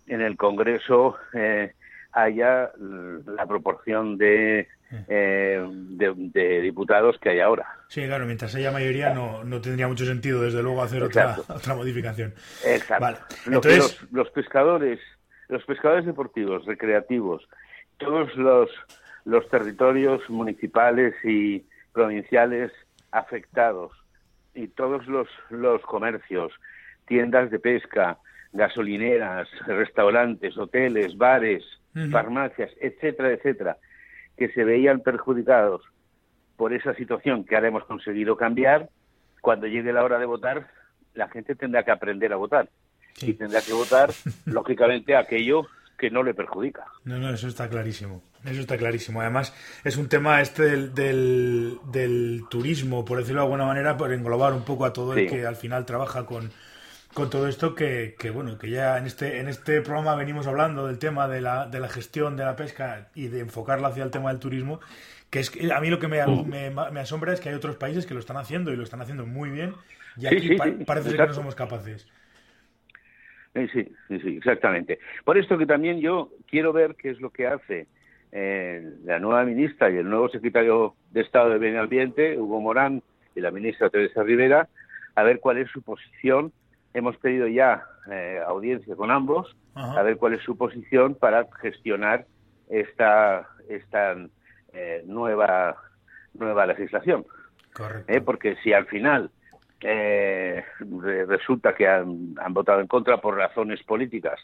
en 0.06 0.20
el 0.20 0.36
Congreso 0.36 1.16
eh, 1.32 1.72
haya 2.12 2.70
la 2.78 3.46
proporción 3.46 4.16
de 4.18 4.68
eh, 5.08 5.66
de, 5.68 6.60
diputados 6.60 7.18
que 7.18 7.30
hay 7.30 7.40
ahora. 7.40 7.66
Sí, 7.88 8.06
claro, 8.06 8.26
mientras 8.26 8.54
haya 8.54 8.70
mayoría 8.70 9.12
no, 9.12 9.42
no 9.42 9.60
tendría 9.60 9.88
mucho 9.88 10.04
sentido, 10.04 10.42
desde 10.42 10.62
luego, 10.62 10.82
hacer 10.82 11.02
otra, 11.02 11.36
otra 11.48 11.74
modificación. 11.74 12.32
Exacto. 12.64 13.24
Entonces... 13.46 14.00
Los, 14.12 14.30
pescadores, 14.30 15.00
los 15.48 15.64
pescadores 15.64 16.06
deportivos, 16.06 16.64
recreativos, 16.66 17.48
todos 17.98 18.34
los, 18.36 18.70
los 19.24 19.48
territorios 19.48 20.28
municipales 20.28 21.14
y 21.24 21.64
provinciales 21.92 22.70
afectados 23.10 23.92
y 24.54 24.68
todos 24.68 25.06
los, 25.06 25.28
los 25.50 25.82
comercios, 25.82 26.52
tiendas 27.06 27.50
de 27.50 27.58
pesca, 27.58 28.18
gasolineras, 28.54 29.48
restaurantes, 29.66 30.56
hoteles, 30.56 31.18
bares, 31.18 31.64
farmacias, 32.10 32.70
etcétera, 32.80 33.32
etcétera, 33.32 33.76
que 34.36 34.48
se 34.48 34.64
veían 34.64 35.00
perjudicados 35.00 35.82
por 36.56 36.72
esa 36.72 36.94
situación 36.94 37.44
que 37.44 37.56
ahora 37.56 37.68
hemos 37.68 37.84
conseguido 37.84 38.36
cambiar, 38.36 38.88
cuando 39.40 39.66
llegue 39.66 39.92
la 39.92 40.04
hora 40.04 40.18
de 40.18 40.26
votar, 40.26 40.68
la 41.14 41.28
gente 41.28 41.54
tendrá 41.54 41.84
que 41.84 41.90
aprender 41.90 42.32
a 42.32 42.36
votar. 42.36 42.68
Y 43.20 43.34
tendrá 43.34 43.60
que 43.60 43.72
votar, 43.72 44.10
lógicamente, 44.46 45.16
aquello 45.16 45.66
que 45.98 46.10
no 46.10 46.22
le 46.22 46.34
perjudica. 46.34 46.84
No, 47.04 47.18
no, 47.18 47.30
eso 47.30 47.46
está 47.46 47.68
clarísimo. 47.68 48.22
Eso 48.44 48.60
está 48.60 48.76
clarísimo. 48.76 49.20
Además, 49.20 49.54
es 49.84 49.96
un 49.96 50.08
tema 50.08 50.40
este 50.40 50.88
del, 50.88 51.78
del, 51.84 52.42
turismo, 52.50 53.04
por 53.04 53.18
decirlo 53.18 53.40
de 53.40 53.46
alguna 53.46 53.66
manera, 53.66 53.96
por 53.96 54.12
englobar 54.12 54.52
un 54.52 54.64
poco 54.64 54.84
a 54.84 54.92
todo 54.92 55.14
el 55.14 55.28
que 55.28 55.46
al 55.46 55.56
final 55.56 55.86
trabaja 55.86 56.26
con, 56.26 56.50
con 57.14 57.30
todo 57.30 57.48
esto 57.48 57.74
que, 57.74 58.16
que, 58.18 58.30
bueno 58.30 58.58
que 58.58 58.70
ya 58.70 58.98
en 58.98 59.06
este 59.06 59.38
en 59.38 59.48
este 59.48 59.80
programa 59.80 60.16
venimos 60.16 60.46
hablando 60.46 60.86
del 60.86 60.98
tema 60.98 61.28
de 61.28 61.40
la, 61.40 61.66
de 61.66 61.80
la 61.80 61.88
gestión 61.88 62.36
de 62.36 62.44
la 62.44 62.56
pesca 62.56 63.08
y 63.14 63.28
de 63.28 63.40
enfocarla 63.40 63.88
hacia 63.88 64.04
el 64.04 64.10
tema 64.10 64.30
del 64.30 64.40
turismo 64.40 64.80
que 65.30 65.40
es 65.40 65.52
a 65.70 65.80
mí 65.80 65.88
lo 65.88 65.98
que 65.98 66.08
me, 66.08 66.24
me, 66.26 66.70
me 66.70 67.00
asombra 67.00 67.32
es 67.32 67.40
que 67.40 67.48
hay 67.48 67.54
otros 67.54 67.76
países 67.76 68.06
que 68.06 68.14
lo 68.14 68.20
están 68.20 68.36
haciendo 68.36 68.72
y 68.72 68.76
lo 68.76 68.82
están 68.82 69.00
haciendo 69.00 69.24
muy 69.26 69.50
bien 69.50 69.74
y 70.16 70.26
aquí 70.26 70.56
parece 70.86 71.10
que 71.10 71.26
no 71.26 71.32
somos 71.32 71.54
capaces. 71.54 72.06
Sí, 73.54 73.68
sí, 74.08 74.20
sí, 74.20 74.36
exactamente. 74.36 74.98
Por 75.24 75.38
esto 75.38 75.56
que 75.56 75.66
también 75.66 76.00
yo 76.00 76.30
quiero 76.50 76.72
ver 76.72 76.96
qué 76.96 77.10
es 77.10 77.20
lo 77.20 77.30
que 77.30 77.46
hace 77.46 77.86
eh, 78.32 78.82
la 79.04 79.20
nueva 79.20 79.44
ministra 79.44 79.90
y 79.90 79.96
el 79.96 80.08
nuevo 80.08 80.28
secretario 80.28 80.94
de 81.12 81.20
Estado 81.20 81.50
de 81.50 81.60
Medio 81.60 81.80
Ambiente, 81.80 82.38
Hugo 82.38 82.60
Morán, 82.60 83.02
y 83.36 83.40
la 83.40 83.52
ministra 83.52 83.90
Teresa 83.90 84.22
Rivera, 84.24 84.68
a 85.14 85.22
ver 85.22 85.38
cuál 85.38 85.58
es 85.58 85.70
su 85.70 85.82
posición 85.82 86.52
Hemos 86.94 87.16
pedido 87.18 87.48
ya 87.48 87.84
eh, 88.10 88.40
audiencia 88.46 88.94
con 88.94 89.10
ambos, 89.10 89.56
a 89.74 90.02
ver 90.02 90.16
cuál 90.16 90.34
es 90.34 90.42
su 90.42 90.56
posición 90.56 91.16
para 91.16 91.46
gestionar 91.60 92.26
esta, 92.68 93.48
esta 93.68 94.16
eh, 94.72 95.02
nueva, 95.04 95.76
nueva 96.34 96.66
legislación. 96.66 97.26
Correcto. 97.72 98.12
Eh, 98.12 98.20
porque 98.20 98.56
si 98.62 98.72
al 98.72 98.86
final 98.86 99.30
resulta 101.26 101.74
que 101.74 101.86
han, 101.86 102.34
votado 102.50 102.80
en 102.80 102.86
contra 102.86 103.18
por 103.20 103.36
razones 103.36 103.82
políticas, 103.82 104.40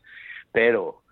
pero 0.52 1.02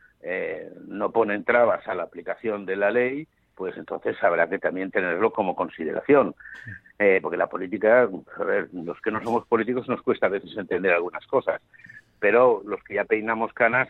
no 0.87 1.13
ponen 1.13 1.45
trabas 1.45 1.87
a 1.89 1.95
la 1.95 2.03
aplicación 2.03 2.67
de 2.67 2.77
la 2.77 2.91
ley, 2.91 3.27
pues 3.59 3.77
entonces 3.77 4.17
habrá 4.23 4.49
que 4.49 4.61
también 4.61 4.93
tenerlo 4.93 5.33
como 5.33 5.57
consideración. 5.57 6.35
Eh, 6.97 7.19
porque 7.21 7.37
la 7.37 7.49
política, 7.49 8.09
a 8.37 8.45
ver, 8.45 8.69
los 8.73 9.01
que 9.01 9.11
no 9.11 9.23
somos 9.23 9.47
políticos 9.47 9.89
nos 9.89 10.01
cuesta 10.03 10.27
a 10.27 10.31
veces 10.31 10.57
entender 10.57 10.93
algunas 10.93 11.27
cosas, 11.27 11.61
pero 12.21 12.63
los 12.65 12.83
que 12.85 12.95
ya 12.95 13.05
peinamos 13.05 13.53
canas 13.53 13.89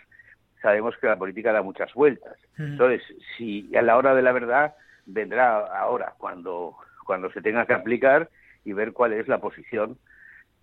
sabemos 0.62 0.96
que 0.96 1.06
la 1.06 1.18
política 1.18 1.52
da 1.52 1.62
muchas 1.62 1.92
vueltas. 1.94 2.37
Entonces, 2.56 3.02
si 3.37 3.70
a 3.76 3.82
la 3.82 3.96
hora 3.96 4.14
de 4.14 4.22
la 4.22 4.32
verdad 4.32 4.75
vendrá 5.06 5.58
ahora, 5.78 6.14
cuando, 6.18 6.76
cuando 7.06 7.30
se 7.30 7.42
tenga 7.42 7.66
que 7.66 7.75
aplicar 7.75 8.30
y 8.64 8.72
ver 8.72 8.92
cuál 8.92 9.12
es 9.12 9.28
la 9.28 9.38
posición 9.38 9.98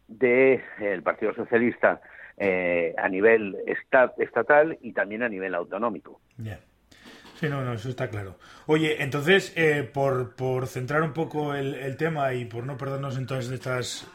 del 0.08 0.62
el 0.80 1.04
Partido 1.04 1.34
Socialista 1.34 2.02
eh, 2.38 2.94
a 2.98 3.08
nivel 3.08 3.56
estatal 4.18 4.78
y 4.82 4.94
también 4.94 5.24
a 5.24 5.30
nivel 5.30 5.56
autonómico. 5.56 6.20
Sí, 7.40 7.50
no, 7.50 7.64
no, 7.64 7.74
eso 7.74 7.90
está 7.90 8.10
claro. 8.10 8.38
Oye, 8.66 9.04
entonces, 9.04 9.52
eh, 9.56 9.90
por, 9.92 10.36
por 10.36 10.68
centrar 10.68 11.02
un 11.02 11.14
poco 11.14 11.54
el, 11.54 11.76
el, 11.76 11.98
tema 11.98 12.34
y 12.34 12.46
por 12.46 12.66
no 12.66 12.78
perdernos 12.78 13.18
en 13.18 13.26
todas 13.26 13.50
estas 13.50 14.08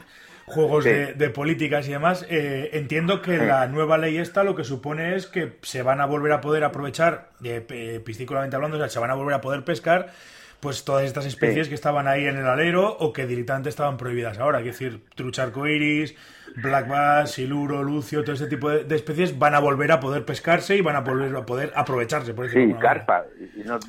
juegos 0.46 0.84
de, 0.84 1.30
políticas 1.30 1.86
y 1.86 1.92
demás, 1.92 2.26
eh, 2.28 2.70
entiendo 2.72 3.22
que 3.22 3.36
la 3.36 3.66
nueva 3.68 3.98
ley 3.98 4.18
esta 4.18 4.42
lo 4.42 4.56
que 4.56 4.64
supone 4.64 5.14
es 5.14 5.26
que 5.26 5.58
se 5.62 5.82
van 5.82 6.00
a 6.00 6.06
volver 6.06 6.32
a 6.32 6.40
poder 6.40 6.64
aprovechar, 6.64 7.30
eh, 7.44 8.00
piscícolamente 8.04 8.56
hablando, 8.56 8.76
o 8.76 8.80
sea, 8.80 8.88
se 8.88 8.98
van 8.98 9.10
a 9.10 9.14
volver 9.14 9.34
a 9.34 9.40
poder 9.40 9.64
pescar 9.64 10.12
pues 10.60 10.84
todas 10.84 11.04
estas 11.04 11.26
especies 11.26 11.68
que 11.68 11.74
estaban 11.74 12.06
ahí 12.06 12.26
en 12.26 12.36
el 12.36 12.46
alero 12.46 12.96
o 12.98 13.12
que 13.12 13.26
directamente 13.26 13.68
estaban 13.68 13.96
prohibidas 13.96 14.38
ahora. 14.38 14.58
Es 14.60 14.66
decir, 14.66 15.00
trucha 15.14 15.44
arcoiris, 15.44 16.14
black 16.56 16.88
bass, 16.88 17.32
siluro, 17.32 17.82
lucio, 17.82 18.22
todo 18.22 18.34
ese 18.34 18.46
tipo 18.46 18.70
de, 18.70 18.94
especies 18.94 19.38
van 19.38 19.54
a 19.54 19.60
volver 19.60 19.90
a 19.92 20.00
poder 20.00 20.24
pescarse 20.24 20.76
y 20.76 20.80
van 20.80 20.96
a 20.96 21.00
volver 21.00 21.34
a 21.34 21.46
poder 21.46 21.72
aprovecharse. 21.74 22.34
Por 22.34 22.48
sí, 22.50 22.74
carpa. 22.80 23.24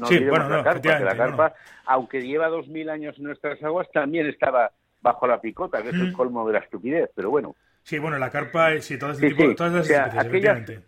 sí, 0.08 0.20
bueno, 0.25 0.50
la 0.50 0.63
carpa, 0.63 1.00
la 1.00 1.16
carpa, 1.16 1.54
aunque 1.86 2.22
lleva 2.22 2.48
dos 2.48 2.68
mil 2.68 2.90
años 2.90 3.18
en 3.18 3.25
nuestras 3.25 3.62
aguas, 3.63 3.88
también 3.92 4.28
estaba 4.28 4.72
bajo 5.01 5.28
la 5.28 5.42
picota, 5.42 5.82
que 5.82 5.90
es 5.90 5.96
el 5.96 6.13
colmo 6.13 6.48
de 6.48 6.54
la 6.54 6.60
estupidez, 6.60 7.10
pero 7.16 7.30
bueno. 7.30 7.56
Sí, 7.84 7.98
bueno, 7.98 8.18
la 8.20 8.30
carpa, 8.30 8.80
sí, 8.80 8.98
todo 9.00 9.12
este 9.12 9.30
tipo, 9.30 9.56
todas 9.56 9.74
las 9.74 9.90
especies, 9.90 10.25
aquellas, 10.25 10.84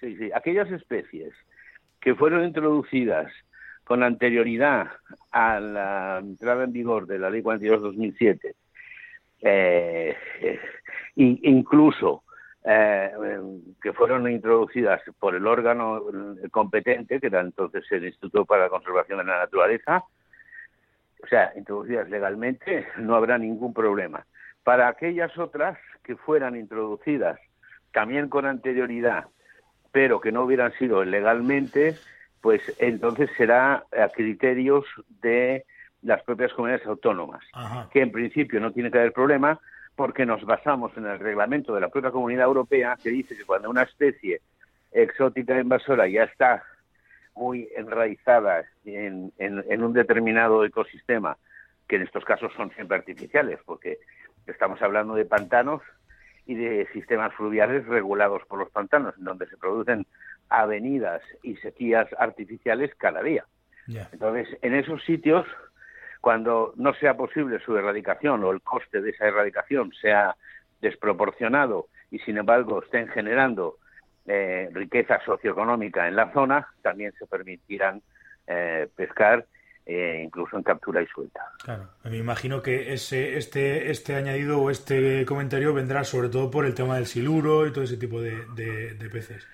Sí, 0.00 0.16
sí, 0.16 0.30
aquellas 0.34 0.70
especies 0.72 1.32
que 2.00 2.14
fueron 2.16 2.44
introducidas 2.44 3.32
con 3.84 4.02
anterioridad 4.02 4.88
a 5.30 5.60
la 5.60 6.18
entrada 6.18 6.64
en 6.64 6.72
vigor 6.72 7.06
de 7.06 7.18
la 7.18 7.30
Ley 7.30 7.42
42-2007, 7.42 8.54
eh, 9.42 10.16
eh, 10.40 10.60
incluso 11.16 12.22
eh, 12.64 13.10
que 13.82 13.92
fueron 13.92 14.30
introducidas 14.30 15.00
por 15.18 15.34
el 15.34 15.46
órgano 15.46 16.02
competente, 16.50 17.20
que 17.20 17.26
era 17.26 17.40
entonces 17.40 17.84
el 17.90 18.04
Instituto 18.04 18.44
para 18.44 18.64
la 18.64 18.70
Conservación 18.70 19.18
de 19.18 19.24
la 19.24 19.38
Naturaleza, 19.38 20.04
o 21.22 21.26
sea, 21.26 21.52
introducidas 21.56 22.08
legalmente, 22.08 22.86
no 22.98 23.14
habrá 23.14 23.38
ningún 23.38 23.72
problema. 23.72 24.26
Para 24.64 24.88
aquellas 24.88 25.36
otras 25.38 25.78
que 26.04 26.16
fueran 26.16 26.56
introducidas 26.56 27.38
también 27.92 28.28
con 28.28 28.46
anterioridad, 28.46 29.26
pero 29.92 30.20
que 30.20 30.32
no 30.32 30.44
hubieran 30.44 30.72
sido 30.74 31.04
legalmente, 31.04 31.96
pues 32.42 32.60
entonces 32.78 33.30
será 33.38 33.84
a 33.96 34.08
criterios 34.08 34.84
de 35.22 35.64
las 36.02 36.22
propias 36.24 36.52
comunidades 36.52 36.86
autónomas, 36.86 37.42
que 37.92 38.02
en 38.02 38.10
principio 38.10 38.60
no 38.60 38.72
tiene 38.72 38.90
que 38.90 38.98
haber 38.98 39.12
problema 39.12 39.60
porque 39.94 40.26
nos 40.26 40.44
basamos 40.44 40.94
en 40.96 41.06
el 41.06 41.20
reglamento 41.20 41.74
de 41.74 41.80
la 41.80 41.88
propia 41.88 42.10
Comunidad 42.10 42.46
Europea 42.46 42.98
que 43.00 43.10
dice 43.10 43.36
que 43.36 43.44
cuando 43.44 43.70
una 43.70 43.82
especie 43.82 44.40
exótica 44.90 45.58
invasora 45.60 46.08
ya 46.08 46.24
está 46.24 46.64
muy 47.36 47.68
enraizada 47.76 48.64
en, 48.84 49.32
en, 49.38 49.82
un 49.82 49.92
determinado 49.92 50.64
ecosistema, 50.64 51.38
que 51.88 51.96
en 51.96 52.02
estos 52.02 52.24
casos 52.24 52.52
son 52.56 52.70
siempre 52.72 52.96
artificiales, 52.98 53.60
porque 53.64 53.98
estamos 54.46 54.82
hablando 54.82 55.14
de 55.14 55.24
pantanos 55.24 55.80
y 56.44 56.56
de 56.56 56.88
sistemas 56.92 57.32
fluviales 57.34 57.86
regulados 57.86 58.42
por 58.48 58.58
los 58.58 58.70
pantanos, 58.70 59.14
en 59.16 59.24
donde 59.24 59.46
se 59.46 59.56
producen 59.56 60.06
avenidas 60.48 61.22
y 61.42 61.56
sequías 61.56 62.08
artificiales 62.18 62.94
cada 62.96 63.22
día. 63.22 63.44
Entonces, 64.12 64.48
en 64.62 64.74
esos 64.74 65.02
sitios, 65.04 65.46
cuando 66.20 66.72
no 66.76 66.94
sea 66.94 67.16
posible 67.16 67.58
su 67.60 67.76
erradicación 67.76 68.44
o 68.44 68.50
el 68.52 68.62
coste 68.62 69.00
de 69.00 69.10
esa 69.10 69.26
erradicación 69.26 69.92
sea 70.00 70.36
desproporcionado 70.80 71.88
y, 72.10 72.18
sin 72.20 72.38
embargo, 72.38 72.82
estén 72.82 73.08
generando 73.08 73.78
eh, 74.26 74.68
riqueza 74.72 75.20
socioeconómica 75.24 76.06
en 76.06 76.16
la 76.16 76.32
zona, 76.32 76.68
también 76.82 77.12
se 77.18 77.26
permitirán 77.26 78.02
eh, 78.46 78.88
pescar 78.94 79.46
eh, 79.84 80.22
incluso 80.24 80.56
en 80.56 80.62
captura 80.62 81.02
y 81.02 81.06
suelta. 81.06 81.40
Claro, 81.64 81.88
me 82.04 82.16
imagino 82.16 82.62
que 82.62 82.92
ese, 82.92 83.36
este, 83.36 83.90
este 83.90 84.14
añadido 84.14 84.60
o 84.60 84.70
este 84.70 85.26
comentario 85.26 85.74
vendrá 85.74 86.04
sobre 86.04 86.28
todo 86.28 86.52
por 86.52 86.66
el 86.66 86.74
tema 86.74 86.96
del 86.96 87.06
siluro 87.06 87.66
y 87.66 87.72
todo 87.72 87.82
ese 87.82 87.96
tipo 87.96 88.20
de, 88.20 88.44
peces. 89.12 89.44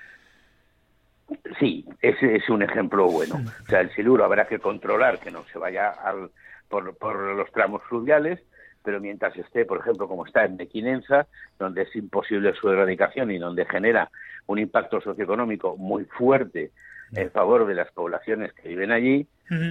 Sí, 1.59 1.85
ese 2.01 2.37
es 2.37 2.49
un 2.49 2.63
ejemplo 2.63 3.07
bueno. 3.07 3.37
O 3.37 3.67
sea, 3.69 3.81
el 3.81 3.91
siluro 3.95 4.25
habrá 4.25 4.47
que 4.47 4.59
controlar 4.59 5.19
que 5.19 5.31
no 5.31 5.45
se 5.53 5.59
vaya 5.59 5.91
al, 5.91 6.31
por, 6.69 6.97
por 6.97 7.17
los 7.35 7.51
tramos 7.53 7.83
fluviales, 7.85 8.41
pero 8.83 9.01
mientras 9.01 9.37
esté, 9.37 9.65
por 9.65 9.81
ejemplo, 9.81 10.09
como 10.09 10.25
está 10.27 10.45
en 10.45 10.57
Mequinensa, 10.57 11.27
donde 11.59 11.83
es 11.83 11.97
imposible 11.97 12.55
su 12.55 12.71
erradicación 12.71 13.31
y 13.31 13.39
donde 13.39 13.67
genera 13.67 14.11
un 14.47 14.59
impacto 14.59 15.01
socioeconómico 15.01 15.77
muy 15.77 16.05
fuerte 16.05 16.71
en 17.15 17.31
favor 17.31 17.67
de 17.67 17.75
las 17.75 17.91
poblaciones 17.93 18.53
que 18.53 18.69
viven 18.69 18.93
allí, 18.93 19.27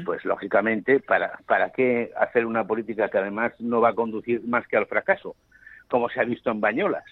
pues 0.06 0.26
lógicamente, 0.26 1.00
¿para, 1.00 1.40
¿para 1.46 1.70
qué 1.72 2.12
hacer 2.18 2.46
una 2.46 2.66
política 2.66 3.10
que 3.10 3.20
además 3.20 3.54
no 3.60 3.80
va 3.80 3.90
a 3.90 3.96
conducir 3.96 4.42
más 4.48 4.68
que 4.68 4.78
al 4.78 4.88
fracaso? 4.88 5.36
Como 5.88 6.10
se 6.10 6.20
ha 6.20 6.24
visto 6.24 6.50
en 6.50 6.62
Bañolas. 6.62 7.06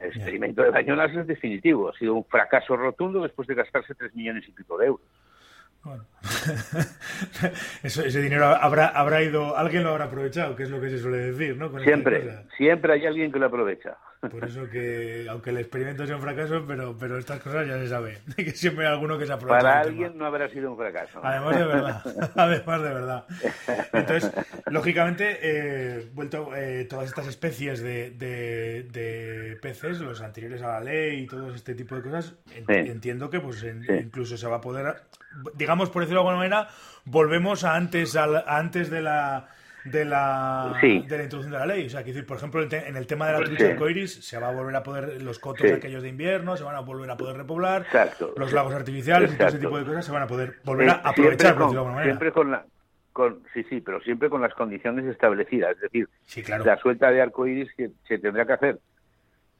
El 0.00 0.08
experimento 0.08 0.62
de 0.62 0.70
Bañolas 0.70 1.14
es 1.14 1.26
definitivo, 1.26 1.88
ha 1.88 1.98
sido 1.98 2.14
un 2.14 2.24
fracaso 2.24 2.76
rotundo 2.76 3.22
después 3.22 3.48
de 3.48 3.54
gastarse 3.54 3.94
tres 3.94 4.14
millones 4.14 4.44
y 4.48 4.52
pico 4.52 4.76
de 4.78 4.86
euros. 4.86 5.06
Bueno. 5.82 6.04
ese 7.82 8.22
dinero 8.22 8.46
habrá, 8.46 8.88
habrá 8.88 9.22
ido, 9.22 9.56
alguien 9.56 9.82
lo 9.82 9.90
habrá 9.90 10.06
aprovechado, 10.06 10.56
que 10.56 10.62
es 10.62 10.70
lo 10.70 10.80
que 10.80 10.88
se 10.88 10.98
suele 10.98 11.18
decir, 11.18 11.56
¿no? 11.56 11.78
siempre, 11.80 12.46
siempre 12.56 12.94
hay 12.94 13.06
alguien 13.06 13.30
que 13.30 13.38
lo 13.38 13.46
aprovecha. 13.46 13.98
Por 14.30 14.44
eso 14.44 14.68
que, 14.68 15.26
aunque 15.28 15.50
el 15.50 15.58
experimento 15.58 16.06
sea 16.06 16.16
un 16.16 16.22
fracaso, 16.22 16.64
pero, 16.66 16.96
pero 16.98 17.18
estas 17.18 17.40
cosas 17.40 17.66
ya 17.66 17.78
se 17.78 17.88
sabe, 17.88 18.18
que 18.36 18.50
siempre 18.52 18.86
hay 18.86 18.92
alguno 18.92 19.18
que 19.18 19.26
se 19.26 19.32
aprovecha. 19.32 19.62
Para 19.62 19.80
alguien 19.80 20.16
no 20.16 20.26
habrá 20.26 20.48
sido 20.48 20.70
un 20.70 20.76
fracaso. 20.76 21.20
Además 21.22 21.58
de 21.58 21.64
verdad, 21.64 22.02
además 22.36 22.82
de 22.82 22.88
verdad. 22.88 23.24
Entonces, 23.92 24.32
lógicamente, 24.66 25.38
eh, 25.42 26.10
vuelto 26.12 26.54
eh, 26.54 26.86
todas 26.88 27.06
estas 27.08 27.26
especies 27.26 27.82
de, 27.82 28.10
de, 28.10 29.58
peces, 29.60 30.00
los 30.00 30.20
anteriores 30.20 30.62
a 30.62 30.68
la 30.68 30.80
ley 30.80 31.22
y 31.22 31.26
todo 31.26 31.54
este 31.54 31.74
tipo 31.74 31.94
de 31.96 32.02
cosas, 32.02 32.34
entiendo 32.68 33.30
que 33.30 33.40
pues 33.40 33.64
incluso 33.64 34.36
se 34.36 34.46
va 34.46 34.56
a 34.56 34.60
poder 34.60 34.96
digamos, 35.54 35.90
por 35.90 36.02
decirlo 36.02 36.20
de 36.20 36.28
alguna 36.28 36.36
manera, 36.36 36.68
volvemos 37.04 37.64
a 37.64 37.74
antes, 37.74 38.16
a, 38.16 38.44
antes 38.46 38.90
de 38.90 39.02
la 39.02 39.48
de 39.84 40.04
la, 40.04 40.74
de 40.80 41.16
la 41.16 41.22
introducción 41.22 41.52
de 41.52 41.58
la 41.58 41.66
ley. 41.66 41.86
O 41.86 41.90
sea, 41.90 42.02
que 42.02 42.12
decir, 42.12 42.26
por 42.26 42.38
ejemplo, 42.38 42.62
en 42.62 42.96
el 42.96 43.06
tema 43.06 43.26
de 43.26 43.32
la 43.32 43.38
pues 43.38 43.50
trucha 43.50 43.72
arcoiris 43.72 44.24
se 44.24 44.38
va 44.38 44.48
a 44.48 44.52
volver 44.52 44.74
a 44.76 44.82
poder, 44.82 45.22
los 45.22 45.38
cotos 45.38 45.70
aquellos 45.70 46.02
de 46.02 46.08
invierno 46.08 46.56
se 46.56 46.64
van 46.64 46.76
a 46.76 46.80
volver 46.80 47.10
a 47.10 47.16
poder 47.16 47.36
repoblar, 47.36 47.86
los 48.36 48.52
lagos 48.52 48.74
artificiales 48.74 49.32
y 49.32 49.36
todo 49.36 49.48
ese 49.48 49.58
tipo 49.58 49.78
de 49.78 49.84
cosas 49.84 50.04
se 50.04 50.12
van 50.12 50.22
a 50.22 50.26
poder 50.26 50.54
volver 50.64 50.90
a 50.90 50.94
aprovechar, 50.94 51.56
por 51.56 51.70
de 51.70 51.76
alguna 51.76 51.94
manera. 51.94 52.12
Siempre 52.12 52.32
con 52.32 52.50
la, 52.50 52.64
con, 53.12 53.42
sí, 53.52 53.64
sí, 53.68 53.80
pero 53.80 54.00
siempre 54.00 54.30
con 54.30 54.40
las 54.40 54.54
condiciones 54.54 55.04
establecidas. 55.06 55.76
Es 55.76 55.80
decir, 55.82 56.08
la 56.64 56.76
suelta 56.78 57.10
de 57.10 57.22
arcoíris 57.22 57.72
que 57.74 57.90
se 58.08 58.18
tendrá 58.18 58.46
que 58.46 58.52
hacer 58.54 58.78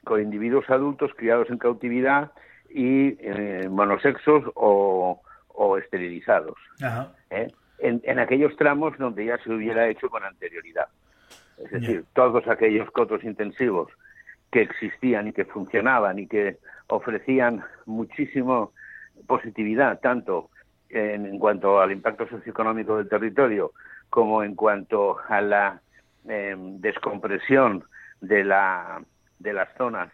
con 0.05 0.21
individuos 0.21 0.69
adultos 0.71 1.13
criados 1.17 1.49
en 1.51 1.59
cautividad 1.59 2.33
y 2.71 3.17
eh, 3.21 3.69
monosexos 3.71 4.45
o, 4.55 5.23
o 5.49 5.79
esterilizados. 5.79 6.57
¿eh? 7.31 7.53
En, 7.79 8.19
aquellos 8.19 8.57
tramos 8.57 8.97
donde 8.99 9.27
ya 9.27 9.39
se 9.39 9.53
hubiera 9.53 9.89
hecho 9.89 10.09
con 10.09 10.25
anterioridad. 10.25 10.87
Es 11.59 11.71
decir, 11.71 12.05
todos 12.15 12.47
aquellos 12.49 12.91
cotos 12.91 13.23
intensivos 13.25 13.91
que 14.51 14.63
existían 14.63 15.29
y 15.29 15.33
que 15.33 15.45
funcionaban 15.45 16.19
y 16.19 16.27
que 16.27 16.59
ofrecían 16.87 17.65
muchísimo 17.87 18.73
positividad, 19.27 20.01
tanto 20.01 20.51
en, 20.89 21.39
cuanto 21.39 21.81
al 21.81 21.93
impacto 21.93 22.29
socioeconómico 22.29 22.97
del 22.97 23.09
territorio 23.09 23.73
como 24.11 24.45
en 24.45 24.55
cuanto 24.55 25.19
a 25.29 25.41
la 25.41 25.81
em, 26.29 26.81
descompresión 26.81 27.85
de, 28.21 28.45
la, 28.45 29.03
de 29.39 29.53
las 29.53 29.69
zonas 29.77 30.11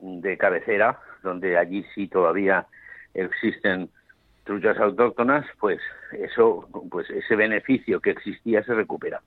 de 0.00 0.36
cabecera, 0.36 0.98
donde 1.22 1.56
allí 1.56 1.84
sí 1.94 2.08
todavía 2.08 2.66
existen 3.14 3.90
truchas 4.44 4.78
autóctonas, 4.78 5.44
pues 5.58 5.80
eso, 6.12 6.68
pues 6.90 7.08
ese 7.10 7.34
beneficio 7.36 8.00
que 8.00 8.10
existía 8.10 8.62
se 8.62 8.74
recupera. 8.74 9.22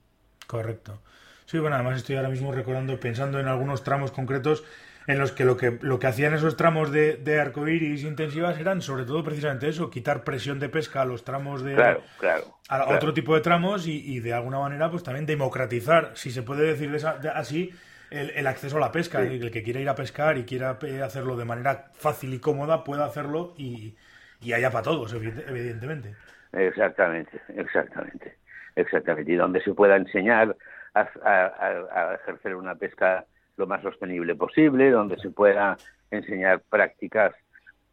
Correcto. 0.46 1.02
Sí, 1.46 1.60
bueno, 1.60 1.76
además 1.76 1.98
estoy 1.98 2.16
ahora 2.16 2.30
mismo 2.30 2.52
recordando, 2.52 3.00
pensando 3.00 3.40
en 3.40 3.48
algunos 3.48 3.84
tramos 3.84 4.12
concretos 4.12 4.64
en 5.08 5.18
los 5.18 5.32
que 5.32 5.46
lo 5.46 5.56
que, 5.56 5.80
lo 5.82 6.00
que 6.00 6.08
hacían 6.08 6.34
esos 6.34 6.58
tramos 6.58 6.92
de, 6.92 7.16
de 7.16 7.40
arcoíris 7.40 8.04
intensivas 8.04 8.60
eran 8.60 8.82
sobre 8.82 9.06
todo 9.06 9.24
precisamente 9.24 9.70
eso, 9.70 9.90
quitar 9.90 10.26
presión 10.26 10.60
de 10.60 10.68
pesca 10.68 11.02
a 11.02 11.06
los 11.06 11.24
tramos 11.24 11.64
de... 11.64 11.76
Claro, 11.76 12.04
claro. 12.20 12.44
A, 12.68 12.94
otro 12.94 13.14
tipo 13.14 13.34
de 13.34 13.40
tramos 13.40 13.88
y, 13.88 14.20
de 14.20 14.34
alguna 14.34 14.60
manera 14.60 14.92
pues 14.92 15.04
también 15.04 15.26
democratizar, 15.26 16.12
si 16.16 16.32
se 16.32 16.44
puede 16.44 16.66
decir 16.66 16.94
así, 17.34 17.74
el, 18.10 18.46
acceso 18.48 18.76
a 18.76 18.82
la 18.82 18.92
pesca. 18.92 19.22
El 19.22 19.50
que 19.50 19.64
quiera 19.64 19.80
ir 19.80 19.88
a 19.88 19.96
pescar 19.96 20.38
y 20.38 20.44
quiera 20.44 20.78
eh, 20.82 21.02
hacerlo 21.02 21.38
de 21.38 21.46
manera 21.46 21.92
fácil 21.94 22.34
y 22.34 22.40
cómoda 22.40 22.84
pueda 22.84 23.06
hacerlo 23.06 23.54
y, 23.58 23.96
y 24.41 24.53
haya 24.53 24.72
para 24.72 24.84
todos, 24.84 25.13
evidentemente. 25.13 26.15
Exactamente, 26.53 27.41
exactamente, 27.56 28.38
exactamente. 28.75 29.32
Y 29.32 29.36
donde 29.36 29.62
se 29.62 29.74
pueda 29.74 29.96
enseñar 29.96 30.56
a, 30.94 32.15
ejercer 32.22 32.56
una 32.56 32.75
pesca 32.75 33.25
lo 33.58 33.67
más 33.67 33.82
sostenible 33.82 34.36
posible, 34.36 34.91
donde 34.91 35.17
se 35.17 35.29
pueda 35.29 35.77
enseñar 36.12 36.62
prácticas 36.70 37.34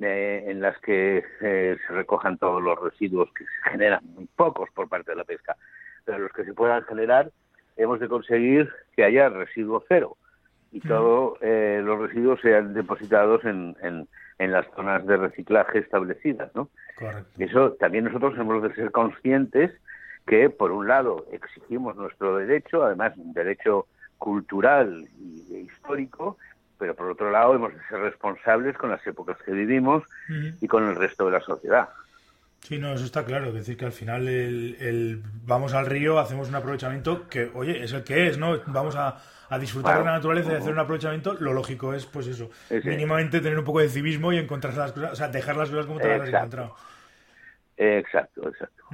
eh, 0.00 0.44
en 0.46 0.60
las 0.60 0.78
que 0.80 1.24
eh, 1.40 1.76
se 1.86 1.92
recojan 1.92 2.38
todos 2.38 2.62
los 2.62 2.78
residuos 2.80 3.32
que 3.32 3.44
se 3.44 3.70
generan, 3.70 4.04
muy 4.14 4.26
pocos 4.36 4.68
por 4.74 4.88
parte 4.88 5.12
de 5.12 5.16
la 5.16 5.24
pesca, 5.24 5.56
pero 6.04 6.18
los 6.18 6.32
que 6.32 6.44
se 6.44 6.52
puedan 6.52 6.82
generar, 6.84 7.30
hemos 7.76 8.00
de 8.00 8.08
conseguir 8.08 8.70
que 8.94 9.04
haya 9.04 9.28
residuo 9.28 9.84
cero 9.88 10.16
y 10.74 10.80
todos 10.80 11.38
eh, 11.40 11.80
los 11.84 12.00
residuos 12.00 12.40
sean 12.40 12.74
depositados 12.74 13.44
en, 13.44 13.76
en, 13.80 14.08
en, 14.38 14.52
las 14.52 14.66
zonas 14.74 15.06
de 15.06 15.16
reciclaje 15.16 15.78
establecidas, 15.78 16.54
¿no? 16.54 16.68
Eso 17.38 17.72
también 17.72 18.04
nosotros 18.04 18.38
hemos 18.38 18.62
de 18.62 18.74
ser 18.74 18.90
conscientes 18.90 19.72
que, 20.26 20.50
por 20.50 20.72
un 20.72 20.88
lado, 20.88 21.26
exigimos 21.32 21.96
nuestro 21.96 22.36
derecho, 22.36 22.84
además 22.84 23.16
un 23.16 23.32
derecho 23.32 23.86
cultural 24.18 25.06
y 25.18 25.56
histórico, 25.56 26.38
pero 26.78 26.94
por 26.94 27.10
otro 27.10 27.30
lado 27.30 27.54
hemos 27.54 27.72
de 27.74 27.80
ser 27.88 28.00
responsables 28.00 28.76
con 28.76 28.90
las 28.90 29.06
épocas 29.06 29.36
que 29.44 29.52
vivimos 29.52 30.02
y 30.60 30.68
con 30.68 30.88
el 30.88 30.96
resto 30.96 31.26
de 31.26 31.32
la 31.32 31.40
sociedad. 31.40 31.88
Sí, 32.64 32.78
no, 32.78 32.94
eso 32.94 33.04
está 33.04 33.26
claro. 33.26 33.48
Es 33.48 33.54
decir, 33.54 33.76
que 33.76 33.84
al 33.84 33.92
final 33.92 34.26
el, 34.26 35.22
vamos 35.44 35.74
al 35.74 35.84
río, 35.84 36.18
hacemos 36.18 36.48
un 36.48 36.54
aprovechamiento 36.54 37.28
que, 37.28 37.50
oye, 37.52 37.84
es 37.84 37.92
el 37.92 38.04
que 38.04 38.26
es, 38.26 38.38
¿no? 38.38 38.58
Vamos 38.66 38.96
a, 38.96 39.18
disfrutar 39.60 39.98
de 39.98 40.04
la 40.04 40.12
naturaleza 40.12 40.52
y 40.52 40.56
hacer 40.56 40.72
un 40.72 40.78
aprovechamiento. 40.78 41.34
Lo 41.34 41.52
lógico 41.52 41.92
es, 41.92 42.06
pues 42.06 42.26
eso, 42.26 42.50
mínimamente 42.82 43.40
tener 43.40 43.58
un 43.58 43.64
poco 43.64 43.80
de 43.80 43.88
civismo 43.90 44.32
y 44.32 44.38
encontrar 44.38 44.74
las 44.76 44.92
cosas, 44.92 45.12
o 45.12 45.14
sea, 45.14 45.28
dejar 45.28 45.56
las 45.56 45.68
cosas 45.68 45.86
como 45.86 46.00
te 46.00 46.08
las 46.08 46.22
has 46.22 46.28
encontrado. 46.28 46.74
Exacto, 47.76 48.48
exacto. 48.48 48.84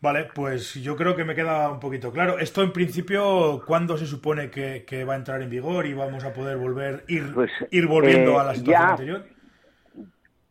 Vale, 0.00 0.28
pues 0.32 0.74
yo 0.74 0.96
creo 0.96 1.16
que 1.16 1.24
me 1.24 1.34
queda 1.34 1.68
un 1.70 1.80
poquito 1.80 2.12
claro. 2.12 2.38
Esto 2.38 2.62
en 2.62 2.72
principio, 2.72 3.62
¿cuándo 3.66 3.98
se 3.98 4.06
supone 4.06 4.50
que, 4.50 5.04
va 5.04 5.14
a 5.14 5.16
entrar 5.16 5.42
en 5.42 5.50
vigor 5.50 5.86
y 5.86 5.94
vamos 5.94 6.24
a 6.24 6.32
poder 6.32 6.58
volver, 6.58 7.04
ir, 7.08 7.34
pues, 7.34 7.50
ir 7.70 7.86
volviendo 7.86 8.32
eh, 8.32 8.40
a 8.40 8.44
la 8.44 8.54
situación 8.54 8.88
anterior? 8.90 9.33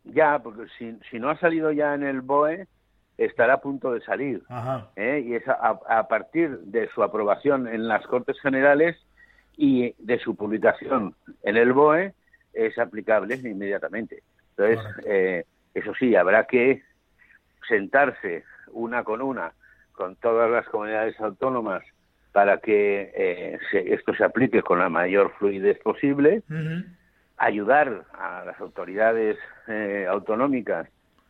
Ya, 0.04 0.40
porque 0.40 0.68
si, 0.78 0.98
si, 1.10 1.20
no 1.20 1.30
ha 1.30 1.38
salido 1.40 1.72
ya 1.72 1.94
en 1.94 2.04
el 2.04 2.22
BOE, 2.22 2.68
estará 3.18 3.56
a 3.56 3.62
punto 3.62 3.94
de 3.94 4.02
salir. 4.02 4.44
¿eh? 4.96 5.24
Y 5.26 5.36
es 5.36 5.44
a, 5.48 6.08
partir 6.08 6.60
de 6.60 6.90
su 6.90 7.04
aprobación 7.04 7.68
en 7.68 7.88
las 7.88 8.06
Cortes 8.08 8.40
Generales 8.42 8.98
y 9.56 9.94
de 10.00 10.20
su 10.20 10.36
publicación 10.36 11.16
en 11.44 11.58
el 11.58 11.74
BOE, 11.74 12.14
es 12.54 12.78
aplicable 12.78 13.36
inmediatamente. 13.36 14.24
Entonces, 14.56 14.80
eh, 15.06 15.46
eso 15.74 15.94
sí, 15.98 16.16
habrá 16.16 16.46
que 16.46 16.84
sentarse 17.68 18.44
una 18.72 19.04
con 19.04 19.22
una 19.22 19.54
con 19.94 20.16
todas 20.16 20.50
las 20.50 20.68
comunidades 20.70 21.20
autónomas 21.20 21.84
para 22.32 22.58
que 22.58 23.12
eh, 23.16 23.60
esto 23.72 24.14
se 24.16 24.24
aplique 24.24 24.64
con 24.64 24.80
la 24.80 24.90
mayor 24.90 25.32
fluidez 25.38 25.80
posible, 25.80 26.42
ayudar 27.38 28.06
a 28.14 28.44
las 28.46 28.60
autoridades 28.60 29.38
eh, 29.68 30.06
autonómicas 30.10 30.88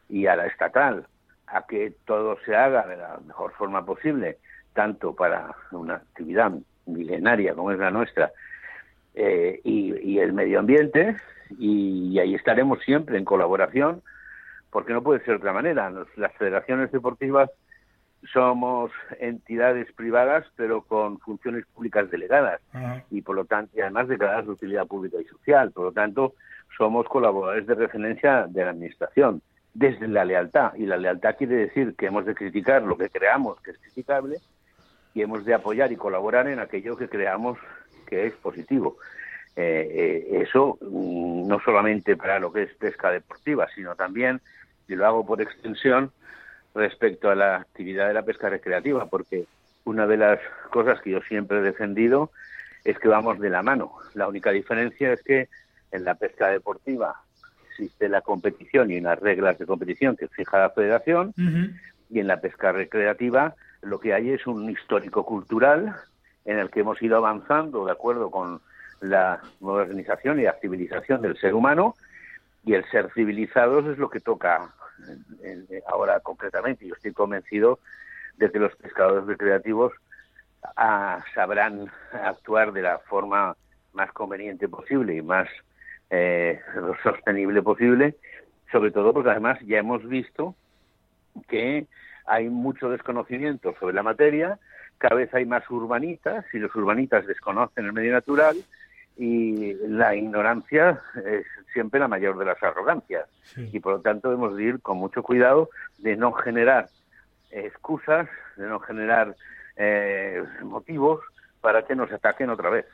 y 0.10 0.28
a 0.28 0.36
la 0.36 0.48
estatal 0.48 1.08
a 1.48 1.66
que 1.68 1.94
todo 2.06 2.38
se 2.46 2.56
haga 2.56 2.88
de 2.88 2.98
la 2.98 3.20
mejor 3.26 3.54
forma 3.54 3.86
posible, 3.86 4.38
tanto 4.74 5.16
para 5.16 5.56
una 5.72 5.96
actividad 5.96 6.52
milenaria 6.86 7.54
como 7.54 7.72
es 7.72 7.80
la 7.80 7.92
nuestra 7.92 8.32
eh, 9.16 9.62
y, 9.64 10.18
el 10.18 10.34
medio 10.34 10.60
ambiente, 10.60 11.16
y 11.60 12.18
ahí 12.20 12.34
estaremos 12.34 12.80
siempre 12.84 13.18
en 13.18 13.26
colaboración 13.26 14.02
porque 14.72 14.94
no 14.94 15.04
puede 15.04 15.20
ser 15.20 15.30
de 15.30 15.36
otra 15.36 15.54
manera. 15.54 15.92
Las 16.16 16.34
federaciones 16.34 16.92
deportivas 16.92 17.52
somos 18.32 18.92
entidades 19.20 19.92
privadas, 19.94 20.46
pero 20.56 20.82
con 20.82 21.20
funciones 21.20 21.66
públicas 21.68 22.10
delegadas 22.10 22.62
y 23.10 23.22
por 23.22 23.36
lo 23.36 23.46
tanto, 23.46 23.76
y 23.76 23.82
además 23.82 24.08
declaradas 24.08 24.46
de 24.46 24.52
utilidad 24.52 24.88
pública 24.88 25.18
y 25.20 25.26
social. 25.26 25.72
Por 25.72 25.86
lo 25.86 25.92
tanto, 25.92 26.34
somos 26.78 27.08
colaboradores 27.08 27.68
de 27.68 27.76
referencia 27.76 28.48
de 28.48 28.64
la 28.64 28.72
administración 28.72 29.42
desde 29.74 30.08
la 30.08 30.26
lealtad. 30.26 30.74
Y 30.76 30.86
la 30.86 30.98
lealtad 30.98 31.36
quiere 31.38 31.56
decir 31.56 31.96
que 31.96 32.08
hemos 32.08 32.26
de 32.26 32.36
criticar 32.36 32.84
lo 32.84 32.98
que 32.98 33.10
creamos 33.10 33.60
que 33.62 33.72
es 33.72 33.78
criticable 33.80 34.38
y 35.14 35.22
hemos 35.22 35.46
de 35.46 35.54
apoyar 35.54 35.92
y 35.92 35.96
colaborar 35.96 36.48
en 36.48 36.60
aquello 36.60 36.96
que 36.96 37.10
creamos 37.10 37.58
que 38.08 38.28
es 38.28 38.34
positivo. 38.36 38.98
Eh, 39.56 40.26
eh, 40.32 40.42
eso 40.42 40.78
mm, 40.82 41.48
no 41.48 41.60
solamente 41.60 42.16
para 42.18 42.40
lo 42.40 42.52
que 42.52 42.64
es 42.64 42.74
pesca 42.76 43.12
deportiva, 43.12 43.68
sino 43.76 43.96
también 43.96 44.42
y 44.88 44.96
lo 44.96 45.06
hago 45.06 45.26
por 45.26 45.42
extensión 45.42 46.12
respecto 46.74 47.30
a 47.30 47.36
la 47.36 47.58
actividad 47.58 48.08
de 48.08 48.14
la 48.14 48.24
pesca 48.24 48.50
recreativa, 48.50 49.06
porque 49.08 49.46
una 49.86 50.08
de 50.08 50.18
las 50.18 50.40
cosas 50.72 51.02
que 51.02 51.12
yo 51.12 51.22
siempre 51.22 51.60
he 51.60 51.62
defendido 51.62 52.32
es 52.84 52.98
que 53.00 53.08
vamos 53.08 53.40
de 53.40 53.50
la 53.50 53.62
mano. 53.62 53.94
La 54.14 54.28
única 54.28 54.52
diferencia 54.52 55.14
es 55.14 55.22
que 55.24 55.50
en 55.92 56.04
la 56.04 56.16
pesca 56.16 56.50
deportiva 56.50 57.16
existe 57.70 58.10
la 58.10 58.22
competición 58.22 58.92
y 58.92 58.98
unas 58.98 59.20
reglas 59.20 59.58
de 59.58 59.66
competición 59.66 60.16
que 60.16 60.28
fija 60.28 60.60
la 60.60 60.70
federación, 60.70 61.34
y 62.10 62.20
en 62.20 62.28
la 62.28 62.40
pesca 62.40 62.72
recreativa 62.72 63.56
lo 63.82 64.00
que 64.00 64.14
hay 64.14 64.32
es 64.32 64.46
un 64.48 64.70
histórico 64.70 65.26
cultural 65.26 65.96
en 66.46 66.60
el 66.60 66.70
que 66.70 66.82
hemos 66.82 67.02
ido 67.02 67.18
avanzando 67.18 67.86
de 67.86 67.92
acuerdo 67.92 68.30
con 68.30 68.62
la 69.02 69.42
modernización 69.60 70.40
y 70.40 70.44
la 70.44 70.54
civilización 70.62 71.22
del 71.22 71.38
ser 71.38 71.54
humano 71.54 71.96
y 72.66 72.74
el 72.74 72.86
ser 72.90 73.12
civilizados 73.14 73.86
es 73.88 73.98
lo 73.98 74.10
que 74.10 74.20
toca 74.20 74.70
ahora 75.88 76.20
concretamente. 76.20 76.88
Yo 76.88 76.96
estoy 76.96 77.14
convencido 77.14 77.80
de 78.38 78.52
que 78.52 78.60
los 78.60 78.76
pescadores 78.76 79.26
recreativos 79.26 79.94
ah, 80.76 81.24
sabrán 81.34 81.92
actuar 82.12 82.72
de 82.74 82.82
la 82.82 83.00
forma 83.00 83.56
más 83.94 84.12
conveniente 84.12 84.68
posible 84.68 85.16
y 85.16 85.22
más 85.22 85.48
eh, 86.10 86.60
sostenible 87.04 87.62
posible, 87.62 88.16
sobre 88.72 88.92
todo 88.92 89.14
porque 89.14 89.30
además 89.30 89.60
ya 89.62 89.80
hemos 89.80 90.08
visto 90.08 90.56
que 91.48 91.88
hay 92.26 92.50
mucho 92.50 92.90
desconocimiento 92.90 93.76
sobre 93.80 93.96
la 93.96 94.04
materia, 94.04 94.60
cada 94.98 95.16
vez 95.16 95.34
hay 95.34 95.46
más 95.46 95.70
urbanitas 95.70 96.46
y 96.54 96.60
los 96.60 96.74
urbanitas 96.76 97.28
desconocen 97.28 97.86
el 97.86 97.94
medio 97.94 98.14
natural 98.14 98.56
y 99.18 99.74
la 99.88 100.16
ignorancia 100.16 101.02
es 101.26 101.46
siempre 101.72 102.00
la 102.00 102.08
mayor 102.08 102.38
de 102.38 102.46
las 102.46 102.62
arrogancias 102.64 103.28
y 103.56 103.80
por 103.80 103.94
lo 103.94 104.02
tanto 104.02 104.30
debemos 104.30 104.60
ir 104.60 104.82
con 104.82 104.98
mucho 104.98 105.22
cuidado 105.22 105.70
de 106.00 106.16
no 106.16 106.32
generar 106.34 106.88
excusas, 107.52 108.28
de 108.58 108.68
no 108.68 108.80
generar 108.80 109.36
eh, 109.76 110.44
motivos 110.64 111.22
para 111.62 111.84
que 111.86 111.96
nos 111.96 112.12
ataquen 112.12 112.50
otra 112.50 112.70
vez. 112.70 112.86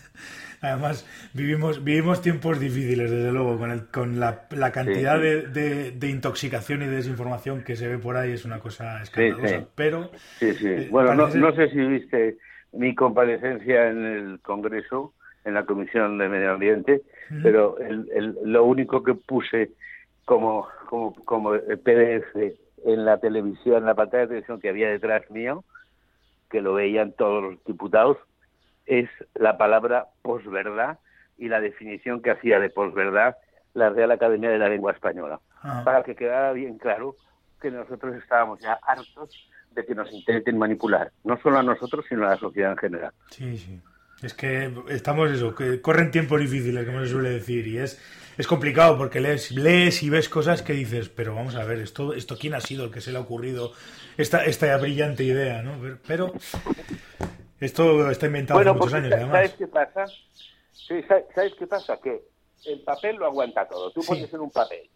Además, 0.62 1.06
vivimos, 1.34 1.84
vivimos 1.84 2.22
tiempos 2.22 2.58
difíciles, 2.58 3.10
desde 3.10 3.30
luego, 3.30 3.58
con, 3.58 3.70
el, 3.70 3.86
con 3.88 4.18
la, 4.18 4.46
la 4.50 4.72
cantidad 4.72 5.20
De, 5.20 5.90
de, 5.92 6.08
intoxicación 6.08 6.82
y 6.82 6.86
desinformación 6.86 7.62
que 7.62 7.76
se 7.76 7.86
ve 7.86 7.98
por 7.98 8.16
ahí, 8.16 8.32
es 8.32 8.46
una 8.46 8.58
cosa 8.58 9.02
escandalosa. 9.02 9.66
Pero. 9.74 10.10
Sí, 10.38 10.54
sí. 10.54 10.68
Eh, 10.68 10.88
bueno, 10.90 11.14
no, 11.14 11.28
no 11.28 11.54
sé 11.54 11.68
si 11.68 11.78
viste 11.78 12.38
mi 12.72 12.94
comparecencia 12.94 13.90
en 13.90 14.04
el 14.04 14.40
Congreso 14.40 15.12
en 15.46 15.54
la 15.54 15.64
Comisión 15.64 16.18
de 16.18 16.28
Medio 16.28 16.52
Ambiente, 16.52 17.02
pero 17.42 17.78
el, 17.78 18.36
lo 18.42 18.64
único 18.64 19.02
que 19.02 19.14
puse 19.14 19.70
como, 20.24 20.66
como, 20.88 21.14
como 21.24 21.52
PDF 21.52 22.36
en 22.84 23.04
la 23.04 23.18
televisión, 23.18 23.78
en 23.78 23.86
la 23.86 23.94
pantalla 23.94 24.22
de 24.22 24.28
televisión 24.28 24.60
que 24.60 24.68
había 24.68 24.90
detrás 24.90 25.30
mío, 25.30 25.64
que 26.50 26.60
lo 26.60 26.74
veían 26.74 27.12
todos 27.12 27.42
los 27.42 27.64
diputados, 27.64 28.18
es 28.86 29.08
la 29.34 29.56
palabra 29.56 30.06
posverdad 30.22 30.98
y 31.38 31.48
la 31.48 31.60
definición 31.60 32.22
que 32.22 32.32
hacía 32.32 32.58
de 32.58 32.68
posverdad 32.68 33.36
la 33.72 33.90
Real 33.90 34.10
Academia 34.10 34.50
de 34.50 34.58
la 34.58 34.68
Lengua 34.68 34.92
Española, 34.92 35.38
para 35.84 36.02
que 36.02 36.16
quedara 36.16 36.52
bien 36.52 36.78
claro 36.78 37.14
que 37.60 37.70
nosotros 37.70 38.16
estábamos 38.16 38.58
ya 38.60 38.78
hartos 38.82 39.48
de 39.70 39.84
que 39.84 39.94
nos 39.94 40.10
intenten 40.12 40.58
manipular, 40.58 41.12
no 41.22 41.38
solo 41.40 41.58
a 41.58 41.62
nosotros, 41.62 42.04
sino 42.08 42.26
a 42.26 42.30
la 42.30 42.36
sociedad 42.36 42.72
en 42.72 42.78
general. 42.78 43.12
Sí, 43.30 43.56
sí. 43.58 43.80
Es 44.22 44.34
que 44.34 44.72
estamos 44.88 45.30
eso, 45.30 45.54
que 45.54 45.80
corren 45.80 46.10
tiempos 46.10 46.40
difíciles, 46.40 46.86
como 46.86 47.00
se 47.00 47.10
suele 47.10 47.30
decir, 47.30 47.66
y 47.66 47.78
es, 47.78 48.00
es 48.38 48.46
complicado 48.46 48.96
porque 48.96 49.20
lees, 49.20 49.50
lees 49.50 50.02
y 50.02 50.10
ves 50.10 50.28
cosas 50.28 50.62
que 50.62 50.72
dices, 50.72 51.08
pero 51.08 51.34
vamos 51.34 51.54
a 51.54 51.64
ver, 51.64 51.80
esto, 51.80 52.14
esto 52.14 52.36
quién 52.38 52.54
ha 52.54 52.60
sido 52.60 52.84
el 52.84 52.90
que 52.90 53.00
se 53.00 53.12
le 53.12 53.18
ha 53.18 53.20
ocurrido 53.20 53.72
esta, 54.16 54.44
esta 54.44 54.74
brillante 54.78 55.22
idea, 55.24 55.62
¿no? 55.62 55.78
Pero 56.06 56.32
esto 57.60 58.10
está 58.10 58.26
inventado 58.26 58.60
hace 58.60 58.72
muchos 58.72 58.94
años, 58.94 59.12
además. 59.12 59.32
¿Sabes 59.32 59.52
qué 59.54 59.66
pasa? 59.66 60.06
Sí, 60.72 61.02
¿sabes 61.34 61.54
qué 61.58 61.66
pasa? 61.66 61.98
Que 62.02 62.22
el 62.64 62.80
papel 62.80 63.16
lo 63.16 63.26
aguanta 63.26 63.68
todo. 63.68 63.90
Tú 63.92 64.00
pones 64.02 64.32
en 64.32 64.40
un 64.40 64.50
papel 64.50 64.88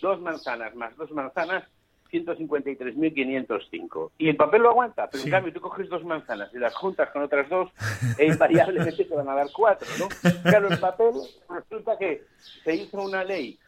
dos 0.00 0.20
manzanas 0.20 0.74
más 0.74 0.96
dos 0.96 1.10
manzanas 1.12 1.64
153.505. 2.08 4.10
Y 4.18 4.28
el 4.28 4.36
papel 4.36 4.62
lo 4.62 4.70
aguanta, 4.70 5.08
pero 5.10 5.24
en 5.24 5.30
cambio 5.30 5.52
tú 5.52 5.60
coges 5.60 5.88
dos 5.88 6.04
manzanas 6.04 6.54
y 6.54 6.58
las 6.58 6.74
juntas 6.74 7.10
con 7.10 7.22
otras 7.22 7.48
dos 7.48 7.70
e 8.18 8.26
invariablemente 8.26 9.04
te 9.04 9.14
van 9.14 9.28
a 9.28 9.34
dar 9.34 9.48
cuatro, 9.54 9.86
¿no? 9.98 10.08
Claro, 10.42 10.68
el 10.68 10.78
papel 10.78 11.14
resulta 11.48 11.96
que 11.98 12.24
se 12.64 12.74
hizo 12.74 13.02
una 13.02 13.24
ley 13.24 13.58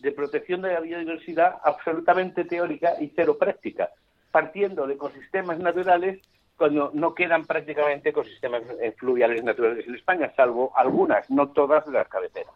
de 0.00 0.12
protección 0.12 0.62
de 0.62 0.72
la 0.72 0.80
biodiversidad 0.80 1.56
absolutamente 1.64 2.44
teórica 2.44 2.94
y 3.00 3.12
cero 3.14 3.36
práctica, 3.38 3.90
partiendo 4.30 4.86
de 4.86 4.94
ecosistemas 4.94 5.58
naturales 5.58 6.20
cuando 6.56 6.90
no 6.94 7.14
quedan 7.14 7.44
prácticamente 7.44 8.10
ecosistemas 8.10 8.62
fluviales 8.96 9.44
naturales 9.44 9.86
en 9.86 9.94
España, 9.94 10.32
salvo 10.36 10.72
algunas, 10.74 11.28
no 11.30 11.50
todas 11.50 11.86
las 11.88 12.08
cabeceras. 12.08 12.54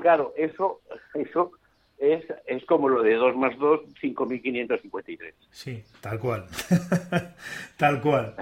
Claro, 0.00 0.32
eso, 0.36 0.80
eso 1.14 1.52
es, 1.98 2.24
es 2.46 2.64
como 2.64 2.88
lo 2.88 3.02
de 3.02 3.14
2 3.14 3.36
más 3.36 3.58
2, 3.58 3.80
5.553. 4.00 5.32
Sí, 5.50 5.82
tal 6.00 6.20
cual. 6.20 6.46
tal 7.76 8.00
cual. 8.00 8.34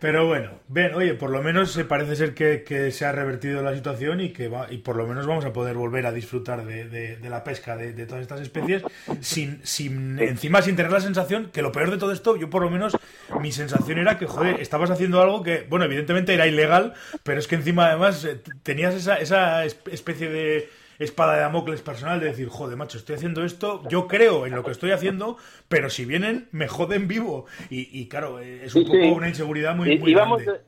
Pero 0.00 0.26
bueno, 0.26 0.50
ven, 0.68 0.94
oye, 0.94 1.14
por 1.14 1.30
lo 1.30 1.42
menos 1.42 1.76
parece 1.88 2.14
ser 2.14 2.34
que, 2.34 2.90
se 2.92 3.04
ha 3.04 3.12
revertido 3.12 3.62
la 3.62 3.74
situación 3.74 4.20
y 4.20 4.32
que 4.32 4.48
va, 4.48 4.68
y 4.70 4.78
por 4.78 4.96
lo 4.96 5.06
menos 5.06 5.26
vamos 5.26 5.44
a 5.44 5.52
poder 5.52 5.76
volver 5.76 6.06
a 6.06 6.12
disfrutar 6.12 6.64
de, 6.64 7.18
la 7.28 7.42
pesca 7.42 7.76
de, 7.76 7.92
todas 8.06 8.22
estas 8.22 8.40
especies 8.40 8.82
sin, 9.20 9.60
sin 9.64 10.18
encima 10.18 10.62
sin 10.62 10.76
tener 10.76 10.92
la 10.92 11.00
sensación 11.00 11.50
que 11.52 11.62
lo 11.62 11.72
peor 11.72 11.90
de 11.90 11.98
todo 11.98 12.12
esto, 12.12 12.36
yo 12.36 12.50
por 12.50 12.62
lo 12.62 12.70
menos 12.70 12.96
mi 13.40 13.52
sensación 13.52 13.98
era 13.98 14.18
que, 14.18 14.26
joder, 14.26 14.60
estabas 14.60 14.90
haciendo 14.90 15.20
algo 15.20 15.42
que, 15.42 15.66
bueno, 15.68 15.84
evidentemente 15.84 16.34
era 16.34 16.46
ilegal, 16.46 16.94
pero 17.22 17.38
es 17.38 17.48
que 17.48 17.56
encima 17.56 17.86
además 17.86 18.24
eh, 18.24 18.40
tenías 18.62 18.94
esa, 18.94 19.16
esa 19.16 19.64
especie 19.64 20.28
de 20.28 20.68
espada 21.00 21.34
de 21.34 21.40
Damocles 21.40 21.82
personal 21.82 22.20
de 22.20 22.26
decir, 22.26 22.48
joder, 22.48 22.76
macho, 22.76 22.98
estoy 22.98 23.16
haciendo 23.16 23.42
esto, 23.42 23.82
yo 23.88 24.06
creo 24.06 24.46
en 24.46 24.54
lo 24.54 24.62
que 24.62 24.70
estoy 24.70 24.92
haciendo, 24.92 25.38
pero 25.68 25.88
si 25.88 26.04
vienen, 26.04 26.48
me 26.52 26.68
joden 26.68 27.08
vivo. 27.08 27.46
Y, 27.70 28.08
claro, 28.08 28.38
es 28.38 28.74
un 28.74 28.84
poco 28.84 29.14
una 29.14 29.28
inseguridad 29.28 29.74
muy, 29.74 29.98
muy 29.98 30.12
grande. 30.12 30.44
De, 30.44 30.60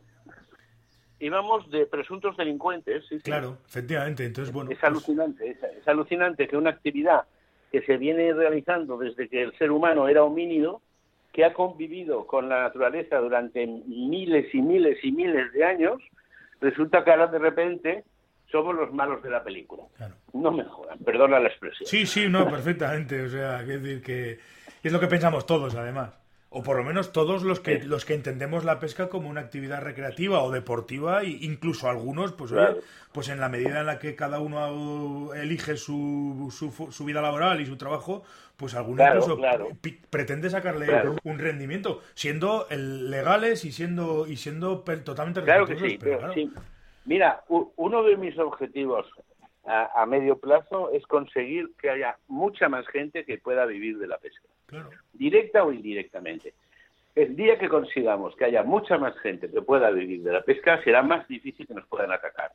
íbamos 1.22 1.70
de 1.70 1.86
presuntos 1.86 2.36
delincuentes. 2.36 3.04
Sí, 3.08 3.20
claro, 3.20 3.58
efectivamente. 3.66 4.24
Entonces, 4.24 4.52
bueno. 4.52 4.70
Es 4.70 4.78
pues 4.78 4.90
alucinante, 4.90 5.50
es, 5.50 5.88
alucinante 5.88 6.48
que 6.48 6.56
una 6.56 6.70
actividad 6.70 7.24
que 7.70 7.82
se 7.82 7.96
viene 7.96 8.32
realizando 8.32 8.98
desde 8.98 9.28
que 9.28 9.42
el 9.42 9.56
ser 9.56 9.70
humano 9.70 10.08
era 10.08 10.24
homínido, 10.24 10.82
que 11.32 11.44
ha 11.44 11.54
convivido 11.54 12.26
con 12.26 12.48
la 12.48 12.62
naturaleza 12.62 13.18
durante 13.18 13.66
miles 13.66 14.54
y 14.54 14.60
miles 14.60 14.98
y 15.02 15.12
miles 15.12 15.52
de 15.52 15.64
años, 15.64 16.02
resulta 16.60 17.04
que 17.04 17.10
ahora 17.10 17.28
de 17.28 17.38
repente 17.38 18.04
somos 18.52 18.76
los 18.76 18.92
malos 18.92 19.22
de 19.22 19.30
la 19.30 19.42
película. 19.42 19.82
No 20.32 20.52
me 20.52 20.64
jodan, 20.64 20.98
perdona 20.98 21.40
la 21.40 21.48
expresión. 21.48 21.86
Sí, 21.86 22.06
sí, 22.06 22.28
no, 22.28 22.48
perfectamente. 22.48 23.22
O 23.22 23.28
sea, 23.28 23.62
es 23.62 23.82
decir 23.82 24.02
que 24.02 24.38
es 24.82 24.92
lo 24.92 25.00
que 25.00 25.08
pensamos 25.08 25.46
todos, 25.46 25.74
además. 25.74 26.12
O 26.54 26.62
por 26.62 26.76
lo 26.76 26.84
menos 26.84 27.12
todos 27.12 27.44
los 27.44 27.60
que, 27.60 27.82
los 27.82 28.04
que 28.04 28.12
entendemos 28.12 28.64
la 28.64 28.78
pesca 28.78 29.08
como 29.08 29.30
una 29.30 29.40
actividad 29.40 29.80
recreativa 29.80 30.42
o 30.42 30.50
deportiva, 30.50 31.22
e 31.22 31.30
incluso 31.40 31.88
algunos, 31.88 32.32
pues, 32.32 32.52
pues 33.10 33.30
en 33.30 33.40
la 33.40 33.48
medida 33.48 33.80
en 33.80 33.86
la 33.86 33.98
que 33.98 34.14
cada 34.14 34.38
uno 34.38 35.32
elige 35.32 35.78
su, 35.78 36.52
su, 36.52 37.04
vida 37.06 37.22
laboral 37.22 37.62
y 37.62 37.66
su 37.66 37.78
trabajo, 37.78 38.22
pues 38.58 38.74
algunos 38.74 39.06
incluso 39.06 39.40
pretende 40.10 40.50
sacarle 40.50 40.88
un 41.24 41.38
rendimiento, 41.38 42.02
siendo 42.12 42.66
legales 42.70 43.64
y 43.64 43.72
siendo 43.72 44.26
y 44.26 44.36
siendo 44.36 44.80
totalmente 44.80 45.42
claro 45.42 45.66
que 45.66 45.78
sí, 45.78 45.98
pero, 45.98 46.34
sí. 46.34 46.52
Mira, 47.04 47.42
uno 47.48 48.02
de 48.04 48.16
mis 48.16 48.38
objetivos 48.38 49.06
a, 49.64 50.06
medio 50.06 50.38
plazo 50.38 50.90
es 50.92 51.06
conseguir 51.06 51.70
que 51.80 51.90
haya 51.90 52.16
mucha 52.28 52.68
más 52.68 52.86
gente 52.88 53.24
que 53.24 53.38
pueda 53.38 53.64
vivir 53.66 53.98
de 53.98 54.06
la 54.06 54.18
pesca, 54.18 54.48
directa 55.12 55.64
o 55.64 55.72
indirectamente. 55.72 56.54
El 57.14 57.36
día 57.36 57.58
que 57.58 57.68
consigamos 57.68 58.34
que 58.36 58.46
haya 58.46 58.62
mucha 58.62 58.98
más 58.98 59.16
gente 59.18 59.50
que 59.50 59.62
pueda 59.62 59.90
vivir 59.90 60.22
de 60.22 60.32
la 60.32 60.42
pesca, 60.42 60.82
será 60.82 61.02
más 61.02 61.28
difícil 61.28 61.66
que 61.66 61.74
nos 61.74 61.86
puedan 61.86 62.10
atacar. 62.10 62.52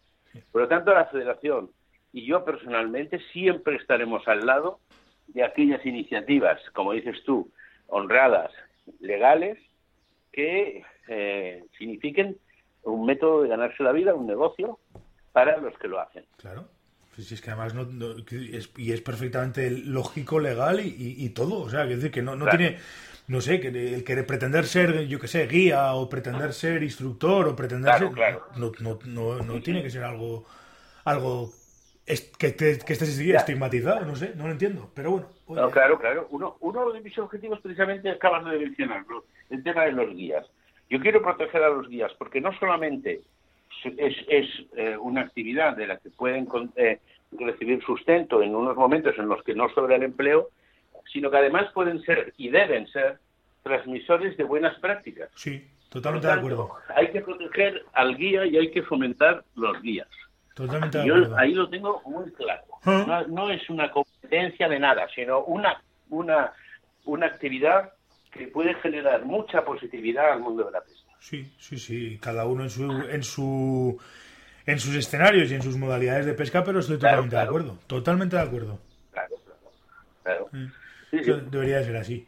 Por 0.51 0.61
lo 0.61 0.67
tanto, 0.67 0.93
la 0.93 1.05
Federación 1.05 1.69
y 2.11 2.25
yo 2.25 2.43
personalmente 2.43 3.19
siempre 3.31 3.75
estaremos 3.75 4.27
al 4.27 4.45
lado 4.45 4.79
de 5.27 5.43
aquellas 5.43 5.85
iniciativas, 5.85 6.59
como 6.73 6.93
dices 6.93 7.23
tú, 7.25 7.51
honradas, 7.87 8.51
legales, 8.99 9.59
que 10.31 10.83
eh, 11.07 11.63
signifiquen 11.77 12.37
un 12.91 13.05
método 13.05 13.43
de 13.43 13.49
ganarse 13.49 13.83
la 13.83 13.91
vida, 13.91 14.13
un 14.13 14.27
negocio 14.27 14.79
para 15.31 15.57
los 15.57 15.77
que 15.77 15.87
lo 15.87 15.99
hacen. 15.99 16.25
Claro. 16.37 16.67
Sí, 17.15 17.33
es 17.33 17.41
que 17.41 17.49
además 17.49 17.73
no, 17.73 18.11
es, 18.31 18.71
y 18.77 18.91
es 18.91 19.01
perfectamente 19.01 19.71
lógico, 19.71 20.39
legal 20.39 20.79
y, 20.83 21.29
todo. 21.29 21.61
O 21.61 21.69
sea, 21.69 21.83
es 21.83 21.89
decir, 21.89 22.11
que 22.11 22.21
no, 22.21 22.35
no 22.35 22.47
tiene, 22.47 22.77
no 23.27 23.41
sé, 23.41 23.59
que 23.59 23.69
el 23.69 24.03
querer 24.03 24.27
pretender 24.27 24.65
ser, 24.65 25.07
yo 25.07 25.19
que 25.19 25.27
sé, 25.27 25.47
guía 25.47 25.95
o 25.95 26.07
pretender 26.07 26.53
ser 26.53 26.83
instructor 26.83 27.47
o 27.47 27.55
pretender 27.55 27.97
ser. 27.97 28.11
No, 28.57 28.71
no, 28.79 28.99
no, 29.05 29.41
no 29.41 29.61
tiene 29.61 29.81
que 29.81 29.89
ser 29.89 30.03
algo 30.03 30.45
algo 31.05 31.49
que, 32.05 32.55
que, 32.55 32.77
que 32.77 32.93
esté 32.93 33.05
estigmatizado, 33.05 34.05
no 34.05 34.15
sé, 34.15 34.33
no 34.35 34.45
lo 34.45 34.51
entiendo. 34.51 34.91
Pero 34.93 35.11
bueno. 35.45 35.71
claro, 35.71 35.97
claro. 35.97 36.27
Uno, 36.31 36.57
uno 36.59 36.91
de 36.91 37.01
mis 37.01 37.17
objetivos 37.17 37.59
precisamente 37.61 38.09
acabas 38.09 38.45
de 38.45 38.59
mencionarlo, 38.59 39.25
el 39.49 39.63
tema 39.63 39.85
de 39.85 39.93
los 39.93 40.09
guías. 40.13 40.45
Yo 40.89 40.99
quiero 40.99 41.21
proteger 41.21 41.63
a 41.63 41.69
los 41.69 41.89
guías 41.89 42.11
porque 42.17 42.41
no 42.41 42.57
solamente 42.59 43.21
es, 43.97 44.47
eh, 44.75 44.97
una 44.97 45.21
actividad 45.21 45.75
de 45.75 45.87
la 45.87 45.97
que 45.97 46.09
pueden 46.09 46.47
eh, 46.75 46.99
recibir 47.31 47.83
sustento 47.83 48.41
en 48.41 48.55
unos 48.55 48.75
momentos 48.75 49.17
en 49.17 49.27
los 49.27 49.43
que 49.43 49.53
no 49.53 49.69
sobra 49.69 49.95
el 49.95 50.03
empleo, 50.03 50.49
sino 51.11 51.29
que 51.29 51.37
además 51.37 51.71
pueden 51.73 52.01
ser 52.03 52.33
y 52.37 52.49
deben 52.49 52.87
ser 52.87 53.19
transmisores 53.63 54.37
de 54.37 54.43
buenas 54.43 54.79
prácticas. 54.79 55.29
Sí, 55.35 55.65
totalmente 55.89 56.27
de 56.27 56.33
acuerdo. 56.33 56.71
Hay 56.95 57.11
que 57.11 57.21
proteger 57.21 57.83
al 57.93 58.15
guía 58.17 58.45
y 58.45 58.57
hay 58.57 58.71
que 58.71 58.83
fomentar 58.83 59.43
los 59.55 59.81
guías. 59.81 60.07
Totalmente 60.53 60.97
de 60.97 61.03
acuerdo. 61.03 61.29
Yo 61.29 61.37
ahí 61.37 61.53
lo 61.53 61.69
tengo 61.69 62.01
muy 62.05 62.31
claro. 62.31 62.63
¿Ah? 62.83 63.03
No, 63.07 63.27
no, 63.27 63.49
es 63.51 63.69
una 63.69 63.91
competencia 63.91 64.67
de 64.67 64.79
nada, 64.79 65.07
sino 65.13 65.43
una, 65.43 65.81
una, 66.09 66.53
una 67.05 67.25
actividad 67.27 67.91
que 68.37 68.47
puede 68.47 68.73
generar 68.75 69.25
mucha 69.25 69.65
positividad 69.65 70.31
al 70.33 70.39
mundo 70.39 70.63
de 70.65 70.71
la 70.71 70.81
pesca. 70.81 71.11
Sí, 71.19 71.51
sí, 71.59 71.77
sí, 71.77 72.19
cada 72.21 72.45
uno 72.45 72.63
en 72.63 72.69
su, 72.69 72.91
en 73.09 73.23
su 73.23 73.99
en 74.65 74.79
sus 74.79 74.95
escenarios 74.95 75.49
y 75.49 75.55
en 75.55 75.61
sus 75.61 75.77
modalidades 75.77 76.25
de 76.25 76.33
pesca, 76.33 76.63
pero 76.63 76.79
estoy 76.79 76.97
totalmente 76.97 77.37
de 77.37 77.41
acuerdo, 77.41 77.79
totalmente 77.87 78.35
de 78.35 78.41
acuerdo. 78.41 78.79
Claro, 79.11 79.35
claro. 80.23 80.49
Debería 81.49 81.83
ser 81.83 81.95
así. 81.95 82.27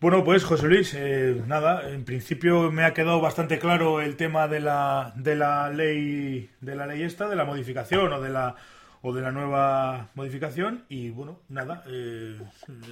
Bueno, 0.00 0.24
pues 0.24 0.44
José 0.44 0.66
Luis, 0.66 0.94
eh, 0.94 1.42
nada, 1.46 1.90
en 1.90 2.04
principio 2.04 2.70
me 2.72 2.84
ha 2.84 2.94
quedado 2.94 3.20
bastante 3.20 3.58
claro 3.58 4.00
el 4.00 4.16
tema 4.16 4.48
de 4.48 4.60
la, 4.60 5.12
de 5.16 5.34
la 5.36 5.70
ley, 5.70 6.50
de 6.60 6.76
la 6.76 6.86
ley 6.86 7.02
esta, 7.02 7.28
de 7.28 7.36
la 7.36 7.44
modificación 7.44 8.12
o 8.12 8.20
de 8.20 8.30
la 8.30 8.54
o 9.02 9.12
de 9.12 9.22
la 9.22 9.30
nueva 9.30 10.08
modificación 10.14 10.84
y 10.88 11.10
bueno, 11.10 11.40
nada, 11.48 11.82
eh, 11.88 12.36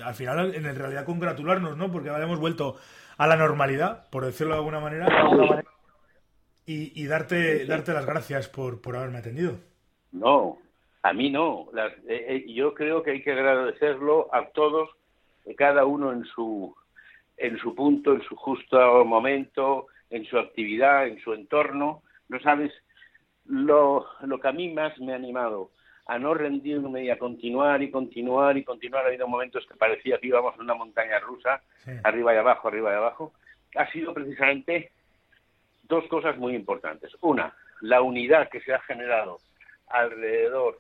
al 0.05 0.15
final 0.15 0.55
en 0.55 0.75
realidad 0.75 1.05
congratularnos, 1.05 1.77
¿no? 1.77 1.91
Porque 1.91 2.09
hemos 2.09 2.39
vuelto 2.39 2.77
a 3.17 3.27
la 3.27 3.37
normalidad, 3.37 4.09
por 4.11 4.25
decirlo 4.25 4.55
de 4.55 4.59
alguna 4.59 4.81
manera, 4.81 5.07
y, 6.65 7.01
y 7.01 7.07
darte, 7.07 7.65
darte 7.67 7.93
las 7.93 8.07
gracias 8.07 8.49
por, 8.49 8.81
por 8.81 8.97
haberme 8.97 9.19
atendido. 9.19 9.55
No, 10.13 10.59
a 11.03 11.13
mí 11.13 11.31
no. 11.31 11.69
Eh, 12.09 12.45
eh, 12.47 12.53
yo 12.53 12.75
creo 12.75 13.03
que 13.03 13.13
hay 13.13 13.23
que 13.23 13.33
agradecerlo 13.33 14.29
a 14.35 14.47
todos, 14.49 14.91
cada 15.57 15.85
uno 15.85 16.13
en 16.13 16.25
su, 16.25 16.75
en 17.37 17.59
su 17.59 17.75
punto, 17.75 18.13
en 18.13 18.23
su 18.23 18.35
justo 18.37 19.05
momento, 19.05 19.87
en 20.11 20.25
su 20.25 20.39
actividad, 20.39 21.07
en 21.07 21.21
su 21.21 21.33
entorno. 21.33 22.03
No 22.29 22.41
sabes 22.41 22.73
lo, 23.45 24.07
lo 24.23 24.41
que 24.41 24.49
a 24.49 24.53
mí 24.53 24.73
más 24.73 24.99
me 24.99 25.13
ha 25.13 25.17
animado 25.17 25.71
a 26.07 26.19
no 26.19 26.35
rendirme 26.35 27.05
y 27.05 27.11
a 27.11 27.19
continuar 27.19 27.83
y 27.83 27.91
continuar 27.91 28.57
y 28.57 28.65
continuar. 28.65 29.05
Ha 29.05 29.09
habido 29.09 29.27
momentos 29.27 29.67
que 29.67 29.75
parecía 29.75 30.19
que 30.19 30.29
íbamos 30.29 30.55
en 30.55 30.63
una 30.63 30.75
montaña 30.75 31.19
rusa, 31.19 31.61
arriba 32.05 32.35
y 32.35 32.37
abajo, 32.37 32.69
arriba 32.69 32.93
y 32.93 32.97
abajo. 32.97 33.33
Ha 33.75 33.91
sido 33.91 34.15
precisamente 34.15 34.93
dos 35.85 36.05
cosas 36.07 36.39
muy 36.39 36.55
importantes. 36.55 37.13
Una, 37.21 37.55
la 37.81 38.03
unidad 38.03 38.49
que 38.49 38.61
se 38.61 38.73
ha 38.73 38.81
generado 38.81 39.39
alrededor 39.89 40.79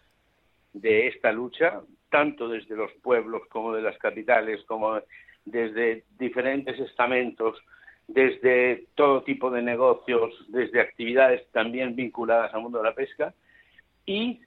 de 0.72 1.08
esta 1.08 1.32
lucha, 1.32 1.80
tanto 2.10 2.48
desde 2.48 2.76
los 2.76 2.92
pueblos 3.02 3.42
como 3.48 3.74
de 3.74 3.82
las 3.82 3.98
capitales, 3.98 4.62
como 4.66 5.00
desde 5.44 6.04
diferentes 6.18 6.78
estamentos, 6.78 7.58
desde 8.06 8.86
todo 8.94 9.22
tipo 9.22 9.50
de 9.50 9.62
negocios, 9.62 10.32
desde 10.48 10.80
actividades 10.80 11.50
también 11.50 11.96
vinculadas 11.96 12.54
al 12.54 12.60
mundo 12.60 12.78
de 12.78 12.84
la 12.84 12.94
pesca, 12.94 13.34
y 14.04 14.40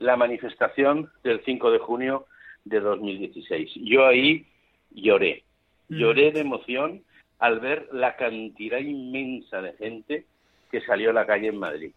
la 0.00 0.16
manifestación 0.16 1.10
del 1.22 1.40
5 1.44 1.70
de 1.70 1.78
junio 1.78 2.26
de 2.64 2.80
2016. 2.80 3.70
Yo 3.76 4.06
ahí 4.06 4.46
lloré, 4.90 5.44
mm. 5.88 5.96
lloré 5.96 6.32
de 6.32 6.40
emoción 6.40 7.02
al 7.38 7.60
ver 7.60 7.88
la 7.92 8.16
cantidad 8.16 8.78
inmensa 8.78 9.62
de 9.62 9.72
gente 9.74 10.24
que 10.70 10.80
salió 10.80 11.10
a 11.10 11.14
la 11.14 11.26
calle 11.26 11.48
en 11.48 11.58
Madrid. 11.58 11.92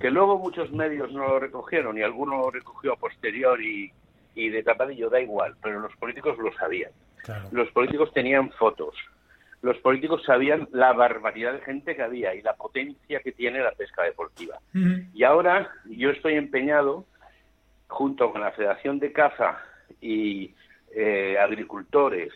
Que 0.00 0.12
luego 0.12 0.38
muchos 0.38 0.70
medios 0.70 1.10
no 1.12 1.26
lo 1.26 1.40
recogieron 1.40 1.98
y 1.98 2.02
alguno 2.02 2.38
lo 2.38 2.50
recogió 2.52 2.92
a 2.92 2.96
posteriori 2.96 3.90
y, 4.34 4.48
de 4.48 4.62
tapadillo, 4.62 5.10
da 5.10 5.20
igual, 5.20 5.56
pero 5.60 5.80
los 5.80 5.94
políticos 5.96 6.38
lo 6.38 6.52
sabían. 6.52 6.92
Los 7.50 7.68
políticos 7.72 8.12
tenían 8.14 8.50
fotos, 8.52 8.94
los 9.60 9.76
políticos 9.78 10.22
sabían 10.24 10.68
la 10.72 10.92
barbaridad 10.92 11.52
de 11.54 11.60
gente 11.60 11.96
que 11.96 12.02
había 12.02 12.32
y 12.34 12.42
la 12.42 12.54
potencia 12.54 13.20
que 13.20 13.32
tiene 13.32 13.60
la 13.60 13.72
pesca 13.72 14.02
deportiva. 14.02 14.58
Y 15.14 15.24
ahora 15.24 15.72
yo 15.86 16.10
estoy 16.10 16.34
empeñado 16.34 17.06
junto 17.92 18.32
con 18.32 18.40
la 18.40 18.52
Federación 18.52 18.98
de 18.98 19.12
Caza 19.12 19.58
y 20.00 20.54
eh, 20.94 21.36
agricultores 21.38 22.32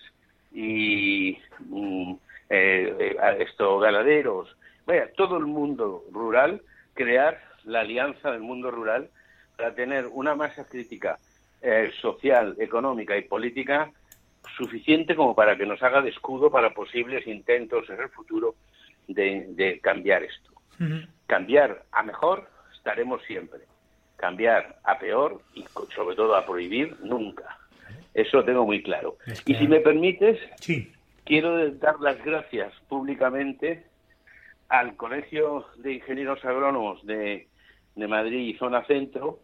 y 0.52 1.38
mm, 1.60 2.14
eh, 2.50 3.16
esto, 3.38 3.78
ganaderos, 3.78 4.54
vaya, 4.86 5.10
todo 5.16 5.38
el 5.38 5.46
mundo 5.46 6.04
rural, 6.12 6.60
crear 6.94 7.40
la 7.64 7.80
alianza 7.80 8.30
del 8.30 8.42
mundo 8.42 8.70
rural 8.70 9.08
para 9.56 9.74
tener 9.74 10.06
una 10.12 10.34
masa 10.34 10.64
crítica 10.66 11.18
eh, 11.62 11.90
social, 12.00 12.54
económica 12.58 13.16
y 13.16 13.22
política 13.22 13.90
suficiente 14.56 15.16
como 15.16 15.34
para 15.34 15.56
que 15.56 15.66
nos 15.66 15.82
haga 15.82 16.02
de 16.02 16.10
escudo 16.10 16.50
para 16.50 16.70
posibles 16.74 17.26
intentos 17.26 17.88
en 17.88 18.00
el 18.00 18.08
futuro 18.10 18.54
de, 19.08 19.80
cambiar 19.82 20.22
esto. 20.22 20.50
Cambiar 21.26 21.84
a 21.92 22.02
mejor 22.02 22.48
estaremos 22.74 23.22
siempre. 23.24 23.60
Cambiar 24.16 24.78
a 24.84 24.98
peor 24.98 25.40
y 25.54 25.64
sobre 25.94 26.16
todo 26.16 26.34
a 26.34 26.46
prohibir 26.46 26.96
nunca. 27.02 27.58
Eso 28.14 28.38
lo 28.38 28.44
tengo 28.44 28.64
muy 28.64 28.82
claro. 28.82 29.18
Y 29.44 29.54
si 29.54 29.68
me 29.68 29.80
permites, 29.80 30.38
quiero 31.24 31.70
dar 31.72 32.00
las 32.00 32.22
gracias 32.24 32.72
públicamente 32.88 33.84
al 34.68 34.96
Colegio 34.96 35.66
de 35.76 35.94
Ingenieros 35.94 36.44
Agrónomos 36.44 37.04
de, 37.06 37.46
de 37.94 38.08
Madrid 38.08 38.48
y 38.48 38.58
Zona 38.58 38.84
Centro, 38.86 39.38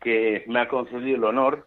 que 0.00 0.44
me 0.46 0.60
ha 0.60 0.68
concedido 0.68 1.16
el 1.16 1.24
honor 1.24 1.66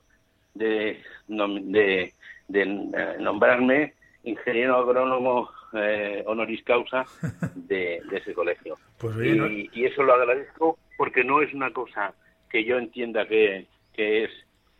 de, 0.54 1.02
de, 1.28 2.14
eh, 2.54 3.18
nombrarme 3.20 3.94
ingeniero 4.24 4.78
agrónomo 4.78 5.50
eh, 5.74 6.24
honoris 6.26 6.64
causa 6.64 7.06
de, 7.56 8.02
ese 8.12 8.34
colegio. 8.34 8.78
Pues 8.98 9.16
y, 9.74 9.86
eso 9.86 10.04
lo 10.04 10.14
agradezco 10.14 10.78
porque 10.98 11.24
no 11.24 11.42
es 11.42 11.54
una 11.54 11.72
cosa 11.72 12.14
que 12.52 12.64
yo 12.64 12.78
entienda 12.78 13.28
que, 13.28 13.68
que 13.94 14.26
es 14.26 14.32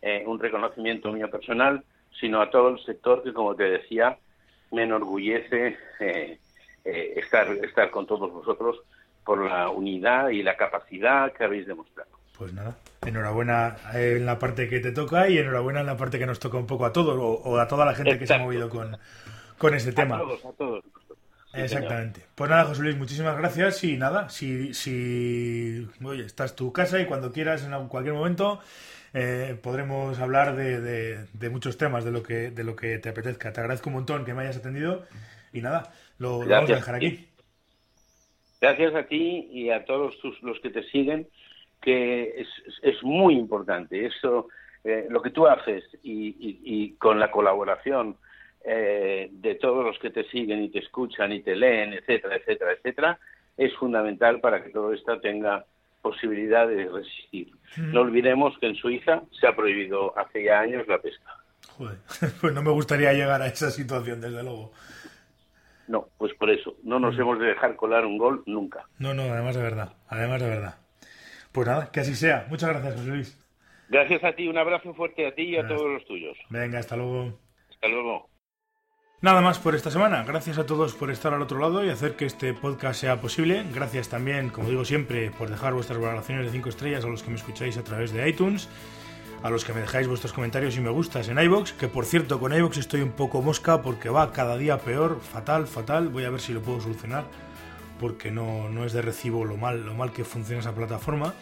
eh, 0.02 0.24
un 0.26 0.38
reconocimiento 0.38 1.12
mío 1.12 1.30
personal, 1.30 1.84
sino 2.20 2.40
a 2.40 2.50
todo 2.50 2.68
el 2.68 2.84
sector 2.84 3.22
que, 3.22 3.32
como 3.32 3.54
te 3.54 3.64
decía, 3.64 4.18
me 4.70 4.84
enorgullece 4.84 5.78
estar, 6.84 7.48
estar 7.64 7.90
con 7.90 8.06
todos 8.06 8.32
vosotros 8.32 8.80
por 9.24 9.48
la 9.48 9.68
unidad 9.70 10.30
y 10.30 10.42
la 10.42 10.56
capacidad 10.56 11.32
que 11.32 11.44
habéis 11.44 11.66
demostrado. 11.66 12.10
Pues 12.36 12.52
nada, 12.54 12.76
enhorabuena 13.06 13.76
en 13.94 14.26
la 14.26 14.38
parte 14.38 14.68
que 14.68 14.80
te 14.80 14.90
toca 14.90 15.28
y 15.28 15.38
enhorabuena 15.38 15.80
en 15.80 15.86
la 15.86 15.96
parte 15.96 16.18
que 16.18 16.26
nos 16.26 16.40
toca 16.40 16.58
un 16.58 16.66
poco 16.66 16.86
a 16.86 16.92
todos 16.92 17.16
o, 17.18 17.58
a 17.58 17.68
toda 17.68 17.84
la 17.84 17.94
gente 17.94 18.18
que 18.18 18.26
se 18.26 18.34
ha 18.34 18.38
movido 18.38 18.68
con, 18.68 18.96
con 19.58 19.74
ese 19.74 19.92
tema. 19.92 20.16
A 20.16 20.20
todos, 20.20 20.44
a 20.44 20.52
todos. 20.52 20.84
Exactamente. 21.54 22.22
Pues 22.34 22.50
nada, 22.50 22.64
José 22.64 22.82
Luis, 22.82 22.96
muchísimas 22.96 23.36
gracias 23.36 23.84
y 23.84 23.96
nada, 23.96 24.28
si, 24.28 24.72
si 24.74 25.86
oye, 26.02 26.24
estás 26.24 26.56
tu 26.56 26.72
casa 26.72 27.00
y 27.00 27.06
cuando 27.06 27.32
quieras, 27.32 27.64
en 27.64 27.88
cualquier 27.88 28.14
momento, 28.14 28.60
eh, 29.14 29.58
podremos 29.62 30.18
hablar 30.18 30.56
de, 30.56 31.26
de, 31.32 31.50
muchos 31.50 31.76
temas, 31.76 32.04
de 32.04 32.10
lo, 32.10 32.22
que, 32.22 32.50
de 32.50 32.64
lo 32.64 32.74
que 32.74 32.98
te 32.98 33.10
apetezca. 33.10 33.52
Te 33.52 33.60
agradezco 33.60 33.90
un 33.90 33.96
montón 33.96 34.24
que 34.24 34.32
me 34.32 34.42
hayas 34.42 34.56
atendido 34.56 35.04
y 35.52 35.60
nada, 35.60 35.92
lo, 36.18 36.38
vamos 36.38 36.70
a 36.70 36.74
dejar 36.74 36.94
aquí. 36.94 37.28
Gracias 38.60 38.94
a 38.94 39.02
ti 39.04 39.48
y 39.52 39.70
a 39.70 39.84
todos 39.84 40.14
los 40.42 40.58
que 40.60 40.70
te 40.70 40.82
siguen 40.84 41.28
que 41.82 42.40
es, 42.40 42.48
es 42.82 43.02
muy 43.02 43.34
importante. 43.34 44.06
Eso, 44.06 44.48
eh, 44.84 45.06
lo 45.10 45.20
que 45.20 45.30
tú 45.30 45.46
haces 45.46 45.84
y, 46.02 46.94
con 46.98 47.18
la 47.20 47.30
colaboración 47.30 48.16
eh, 48.64 49.28
de 49.30 49.54
todos 49.56 49.84
los 49.84 49.98
que 49.98 50.10
te 50.10 50.24
siguen 50.24 50.62
y 50.62 50.70
te 50.70 50.78
escuchan 50.78 51.32
y 51.32 51.42
te 51.42 51.56
leen, 51.56 51.92
etcétera, 51.92 52.36
etcétera, 52.36 52.72
etcétera, 52.72 53.18
es 53.56 53.74
fundamental 53.74 54.40
para 54.40 54.62
que 54.62 54.70
todo 54.70 54.92
esto 54.92 55.20
tenga 55.20 55.64
posibilidad 56.00 56.66
de 56.66 56.88
resistir. 56.88 57.52
No 57.76 58.00
olvidemos 58.02 58.58
que 58.58 58.66
en 58.66 58.74
Suiza 58.74 59.22
se 59.38 59.46
ha 59.46 59.54
prohibido 59.54 60.16
hace 60.18 60.42
ya 60.44 60.60
años 60.60 60.86
la 60.88 61.00
pesca. 61.00 61.36
Joder, 61.76 61.98
pues 62.40 62.52
no 62.52 62.62
me 62.62 62.70
gustaría 62.70 63.12
llegar 63.12 63.40
a 63.40 63.46
esa 63.46 63.70
situación, 63.70 64.20
desde 64.20 64.42
luego. 64.42 64.72
No, 65.88 66.08
pues 66.18 66.32
por 66.34 66.50
eso, 66.50 66.76
no 66.82 66.98
nos 66.98 67.18
hemos 67.18 67.38
de 67.38 67.46
dejar 67.46 67.76
colar 67.76 68.04
un 68.06 68.18
gol 68.18 68.42
nunca. 68.46 68.86
No, 68.98 69.14
no, 69.14 69.22
además 69.22 69.56
de 69.56 69.62
verdad, 69.62 69.92
además 70.08 70.40
de 70.40 70.48
verdad. 70.48 70.74
Pues 71.52 71.66
nada, 71.66 71.90
que 71.92 72.00
así 72.00 72.14
sea. 72.14 72.46
Muchas 72.48 72.70
gracias, 72.70 72.94
José 72.94 73.08
Luis. 73.08 73.38
Gracias 73.88 74.24
a 74.24 74.32
ti, 74.32 74.48
un 74.48 74.56
abrazo 74.56 74.94
fuerte 74.94 75.26
a 75.26 75.34
ti 75.34 75.42
y 75.42 75.56
a 75.56 75.66
todos 75.66 75.90
los 75.90 76.04
tuyos. 76.06 76.36
Venga, 76.48 76.78
hasta 76.78 76.96
luego. 76.96 77.38
Hasta 77.68 77.88
luego. 77.88 78.31
Nada 79.22 79.40
más 79.40 79.60
por 79.60 79.76
esta 79.76 79.88
semana. 79.88 80.24
Gracias 80.24 80.58
a 80.58 80.66
todos 80.66 80.94
por 80.94 81.08
estar 81.08 81.32
al 81.32 81.42
otro 81.42 81.60
lado 81.60 81.84
y 81.84 81.90
hacer 81.90 82.16
que 82.16 82.26
este 82.26 82.54
podcast 82.54 83.00
sea 83.00 83.20
posible. 83.20 83.64
Gracias 83.72 84.08
también, 84.08 84.48
como 84.48 84.68
digo 84.68 84.84
siempre, 84.84 85.30
por 85.30 85.48
dejar 85.48 85.74
vuestras 85.74 86.00
valoraciones 86.00 86.46
de 86.46 86.50
5 86.50 86.68
estrellas 86.68 87.04
a 87.04 87.06
los 87.06 87.22
que 87.22 87.30
me 87.30 87.36
escucháis 87.36 87.76
a 87.76 87.84
través 87.84 88.12
de 88.12 88.28
iTunes, 88.28 88.68
a 89.44 89.48
los 89.48 89.64
que 89.64 89.74
me 89.74 89.80
dejáis 89.80 90.08
vuestros 90.08 90.32
comentarios 90.32 90.76
y 90.76 90.80
me 90.80 90.90
gustas 90.90 91.28
en 91.28 91.38
iBox, 91.38 91.72
que 91.74 91.86
por 91.86 92.04
cierto 92.04 92.40
con 92.40 92.52
iBox 92.52 92.78
estoy 92.78 93.00
un 93.02 93.12
poco 93.12 93.42
mosca 93.42 93.80
porque 93.80 94.08
va 94.08 94.32
cada 94.32 94.56
día 94.56 94.78
peor, 94.78 95.20
fatal, 95.20 95.68
fatal. 95.68 96.08
Voy 96.08 96.24
a 96.24 96.30
ver 96.30 96.40
si 96.40 96.52
lo 96.52 96.60
puedo 96.60 96.80
solucionar 96.80 97.24
porque 98.00 98.32
no, 98.32 98.70
no 98.70 98.84
es 98.84 98.92
de 98.92 99.02
recibo 99.02 99.44
lo 99.44 99.56
mal, 99.56 99.86
lo 99.86 99.94
mal 99.94 100.10
que 100.10 100.24
funciona 100.24 100.62
esa 100.62 100.74
plataforma. 100.74 101.32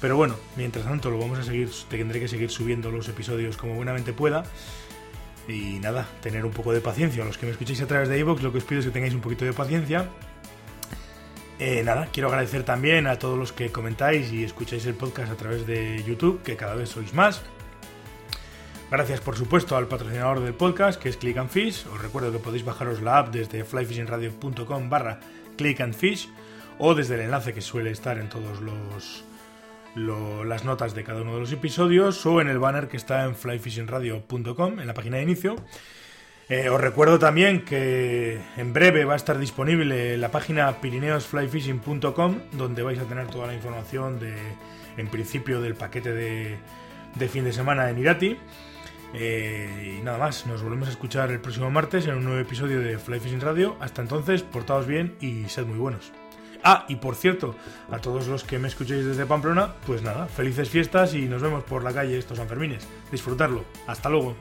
Pero 0.00 0.16
bueno, 0.16 0.36
mientras 0.54 0.84
tanto 0.84 1.10
lo 1.10 1.18
vamos 1.18 1.40
a 1.40 1.42
seguir, 1.42 1.68
tendré 1.88 2.20
que 2.20 2.28
seguir 2.28 2.50
subiendo 2.50 2.92
los 2.92 3.08
episodios 3.08 3.56
como 3.56 3.74
buenamente 3.74 4.12
pueda. 4.12 4.44
Y 5.48 5.78
nada, 5.80 6.06
tener 6.22 6.44
un 6.44 6.52
poco 6.52 6.72
de 6.72 6.80
paciencia. 6.80 7.24
Los 7.24 7.38
que 7.38 7.46
me 7.46 7.52
escucháis 7.52 7.82
a 7.82 7.86
través 7.86 8.08
de 8.08 8.18
iVoox, 8.18 8.42
lo 8.42 8.52
que 8.52 8.58
os 8.58 8.64
pido 8.64 8.80
es 8.80 8.86
que 8.86 8.92
tengáis 8.92 9.14
un 9.14 9.20
poquito 9.20 9.44
de 9.44 9.52
paciencia. 9.52 10.08
Eh, 11.58 11.82
nada, 11.84 12.08
quiero 12.12 12.28
agradecer 12.28 12.64
también 12.64 13.06
a 13.06 13.18
todos 13.18 13.38
los 13.38 13.52
que 13.52 13.70
comentáis 13.70 14.32
y 14.32 14.42
escucháis 14.42 14.86
el 14.86 14.94
podcast 14.94 15.30
a 15.30 15.36
través 15.36 15.66
de 15.66 16.02
YouTube, 16.04 16.42
que 16.42 16.56
cada 16.56 16.74
vez 16.74 16.88
sois 16.88 17.14
más. 17.14 17.42
Gracias, 18.90 19.20
por 19.20 19.36
supuesto, 19.36 19.76
al 19.76 19.88
patrocinador 19.88 20.40
del 20.40 20.54
podcast, 20.54 21.00
que 21.00 21.08
es 21.08 21.16
Click 21.16 21.36
and 21.36 21.50
Fish. 21.50 21.86
Os 21.92 22.00
recuerdo 22.00 22.32
que 22.32 22.38
podéis 22.38 22.64
bajaros 22.64 23.02
la 23.02 23.18
app 23.18 23.32
desde 23.32 23.64
flyfishingradio.com 23.64 24.88
barra 24.88 25.20
click 25.56 25.80
and 25.80 25.94
fish 25.94 26.28
o 26.78 26.94
desde 26.94 27.14
el 27.14 27.22
enlace 27.22 27.52
que 27.52 27.60
suele 27.60 27.90
estar 27.90 28.18
en 28.18 28.28
todos 28.28 28.60
los 28.60 29.24
las 29.94 30.64
notas 30.64 30.94
de 30.94 31.04
cada 31.04 31.22
uno 31.22 31.34
de 31.34 31.40
los 31.40 31.52
episodios 31.52 32.24
o 32.26 32.40
en 32.40 32.48
el 32.48 32.58
banner 32.58 32.88
que 32.88 32.96
está 32.96 33.24
en 33.24 33.34
flyfishingradio.com 33.34 34.80
en 34.80 34.86
la 34.86 34.94
página 34.94 35.18
de 35.18 35.22
inicio. 35.22 35.56
Eh, 36.48 36.68
os 36.68 36.80
recuerdo 36.80 37.18
también 37.18 37.64
que 37.64 38.38
en 38.56 38.72
breve 38.74 39.06
va 39.06 39.14
a 39.14 39.16
estar 39.16 39.38
disponible 39.38 40.18
la 40.18 40.30
página 40.30 40.80
pirineosflyfishing.com 40.80 42.38
donde 42.52 42.82
vais 42.82 42.98
a 42.98 43.04
tener 43.04 43.28
toda 43.28 43.46
la 43.46 43.54
información 43.54 44.20
de, 44.20 44.34
en 44.98 45.08
principio, 45.08 45.62
del 45.62 45.74
paquete 45.74 46.12
de, 46.12 47.28
fin 47.28 47.44
de 47.44 47.52
semana 47.52 47.88
en 47.88 47.98
Irati. 47.98 48.36
Eh, 49.14 49.98
y 50.00 50.02
nada 50.02 50.18
más, 50.18 50.44
nos 50.46 50.62
volvemos 50.62 50.88
a 50.88 50.90
escuchar 50.90 51.30
el 51.30 51.40
próximo 51.40 51.70
martes 51.70 52.06
en 52.06 52.16
un 52.16 52.24
nuevo 52.24 52.40
episodio 52.40 52.80
de 52.80 52.98
Fly 52.98 53.20
Fishing 53.20 53.40
Radio. 53.40 53.76
Hasta 53.80 54.02
entonces, 54.02 54.42
portaos 54.42 54.86
bien 54.86 55.16
y 55.20 55.44
sed 55.48 55.64
muy 55.64 55.78
buenos. 55.78 56.23
Ah, 56.64 56.86
y 56.88 56.96
por 56.96 57.14
cierto, 57.14 57.54
a 57.90 57.98
todos 57.98 58.26
los 58.26 58.42
que 58.42 58.58
me 58.58 58.68
escuchéis 58.68 59.04
desde 59.04 59.26
Pamplona, 59.26 59.74
pues 59.86 60.02
nada, 60.02 60.26
felices 60.26 60.70
fiestas 60.70 61.12
y 61.14 61.26
nos 61.26 61.42
vemos 61.42 61.62
por 61.62 61.84
la 61.84 61.92
calle 61.92 62.18
estos 62.18 62.38
Sanfermines. 62.38 62.88
Disfrutarlo. 63.12 63.64
Hasta 63.86 64.08
luego. 64.08 64.34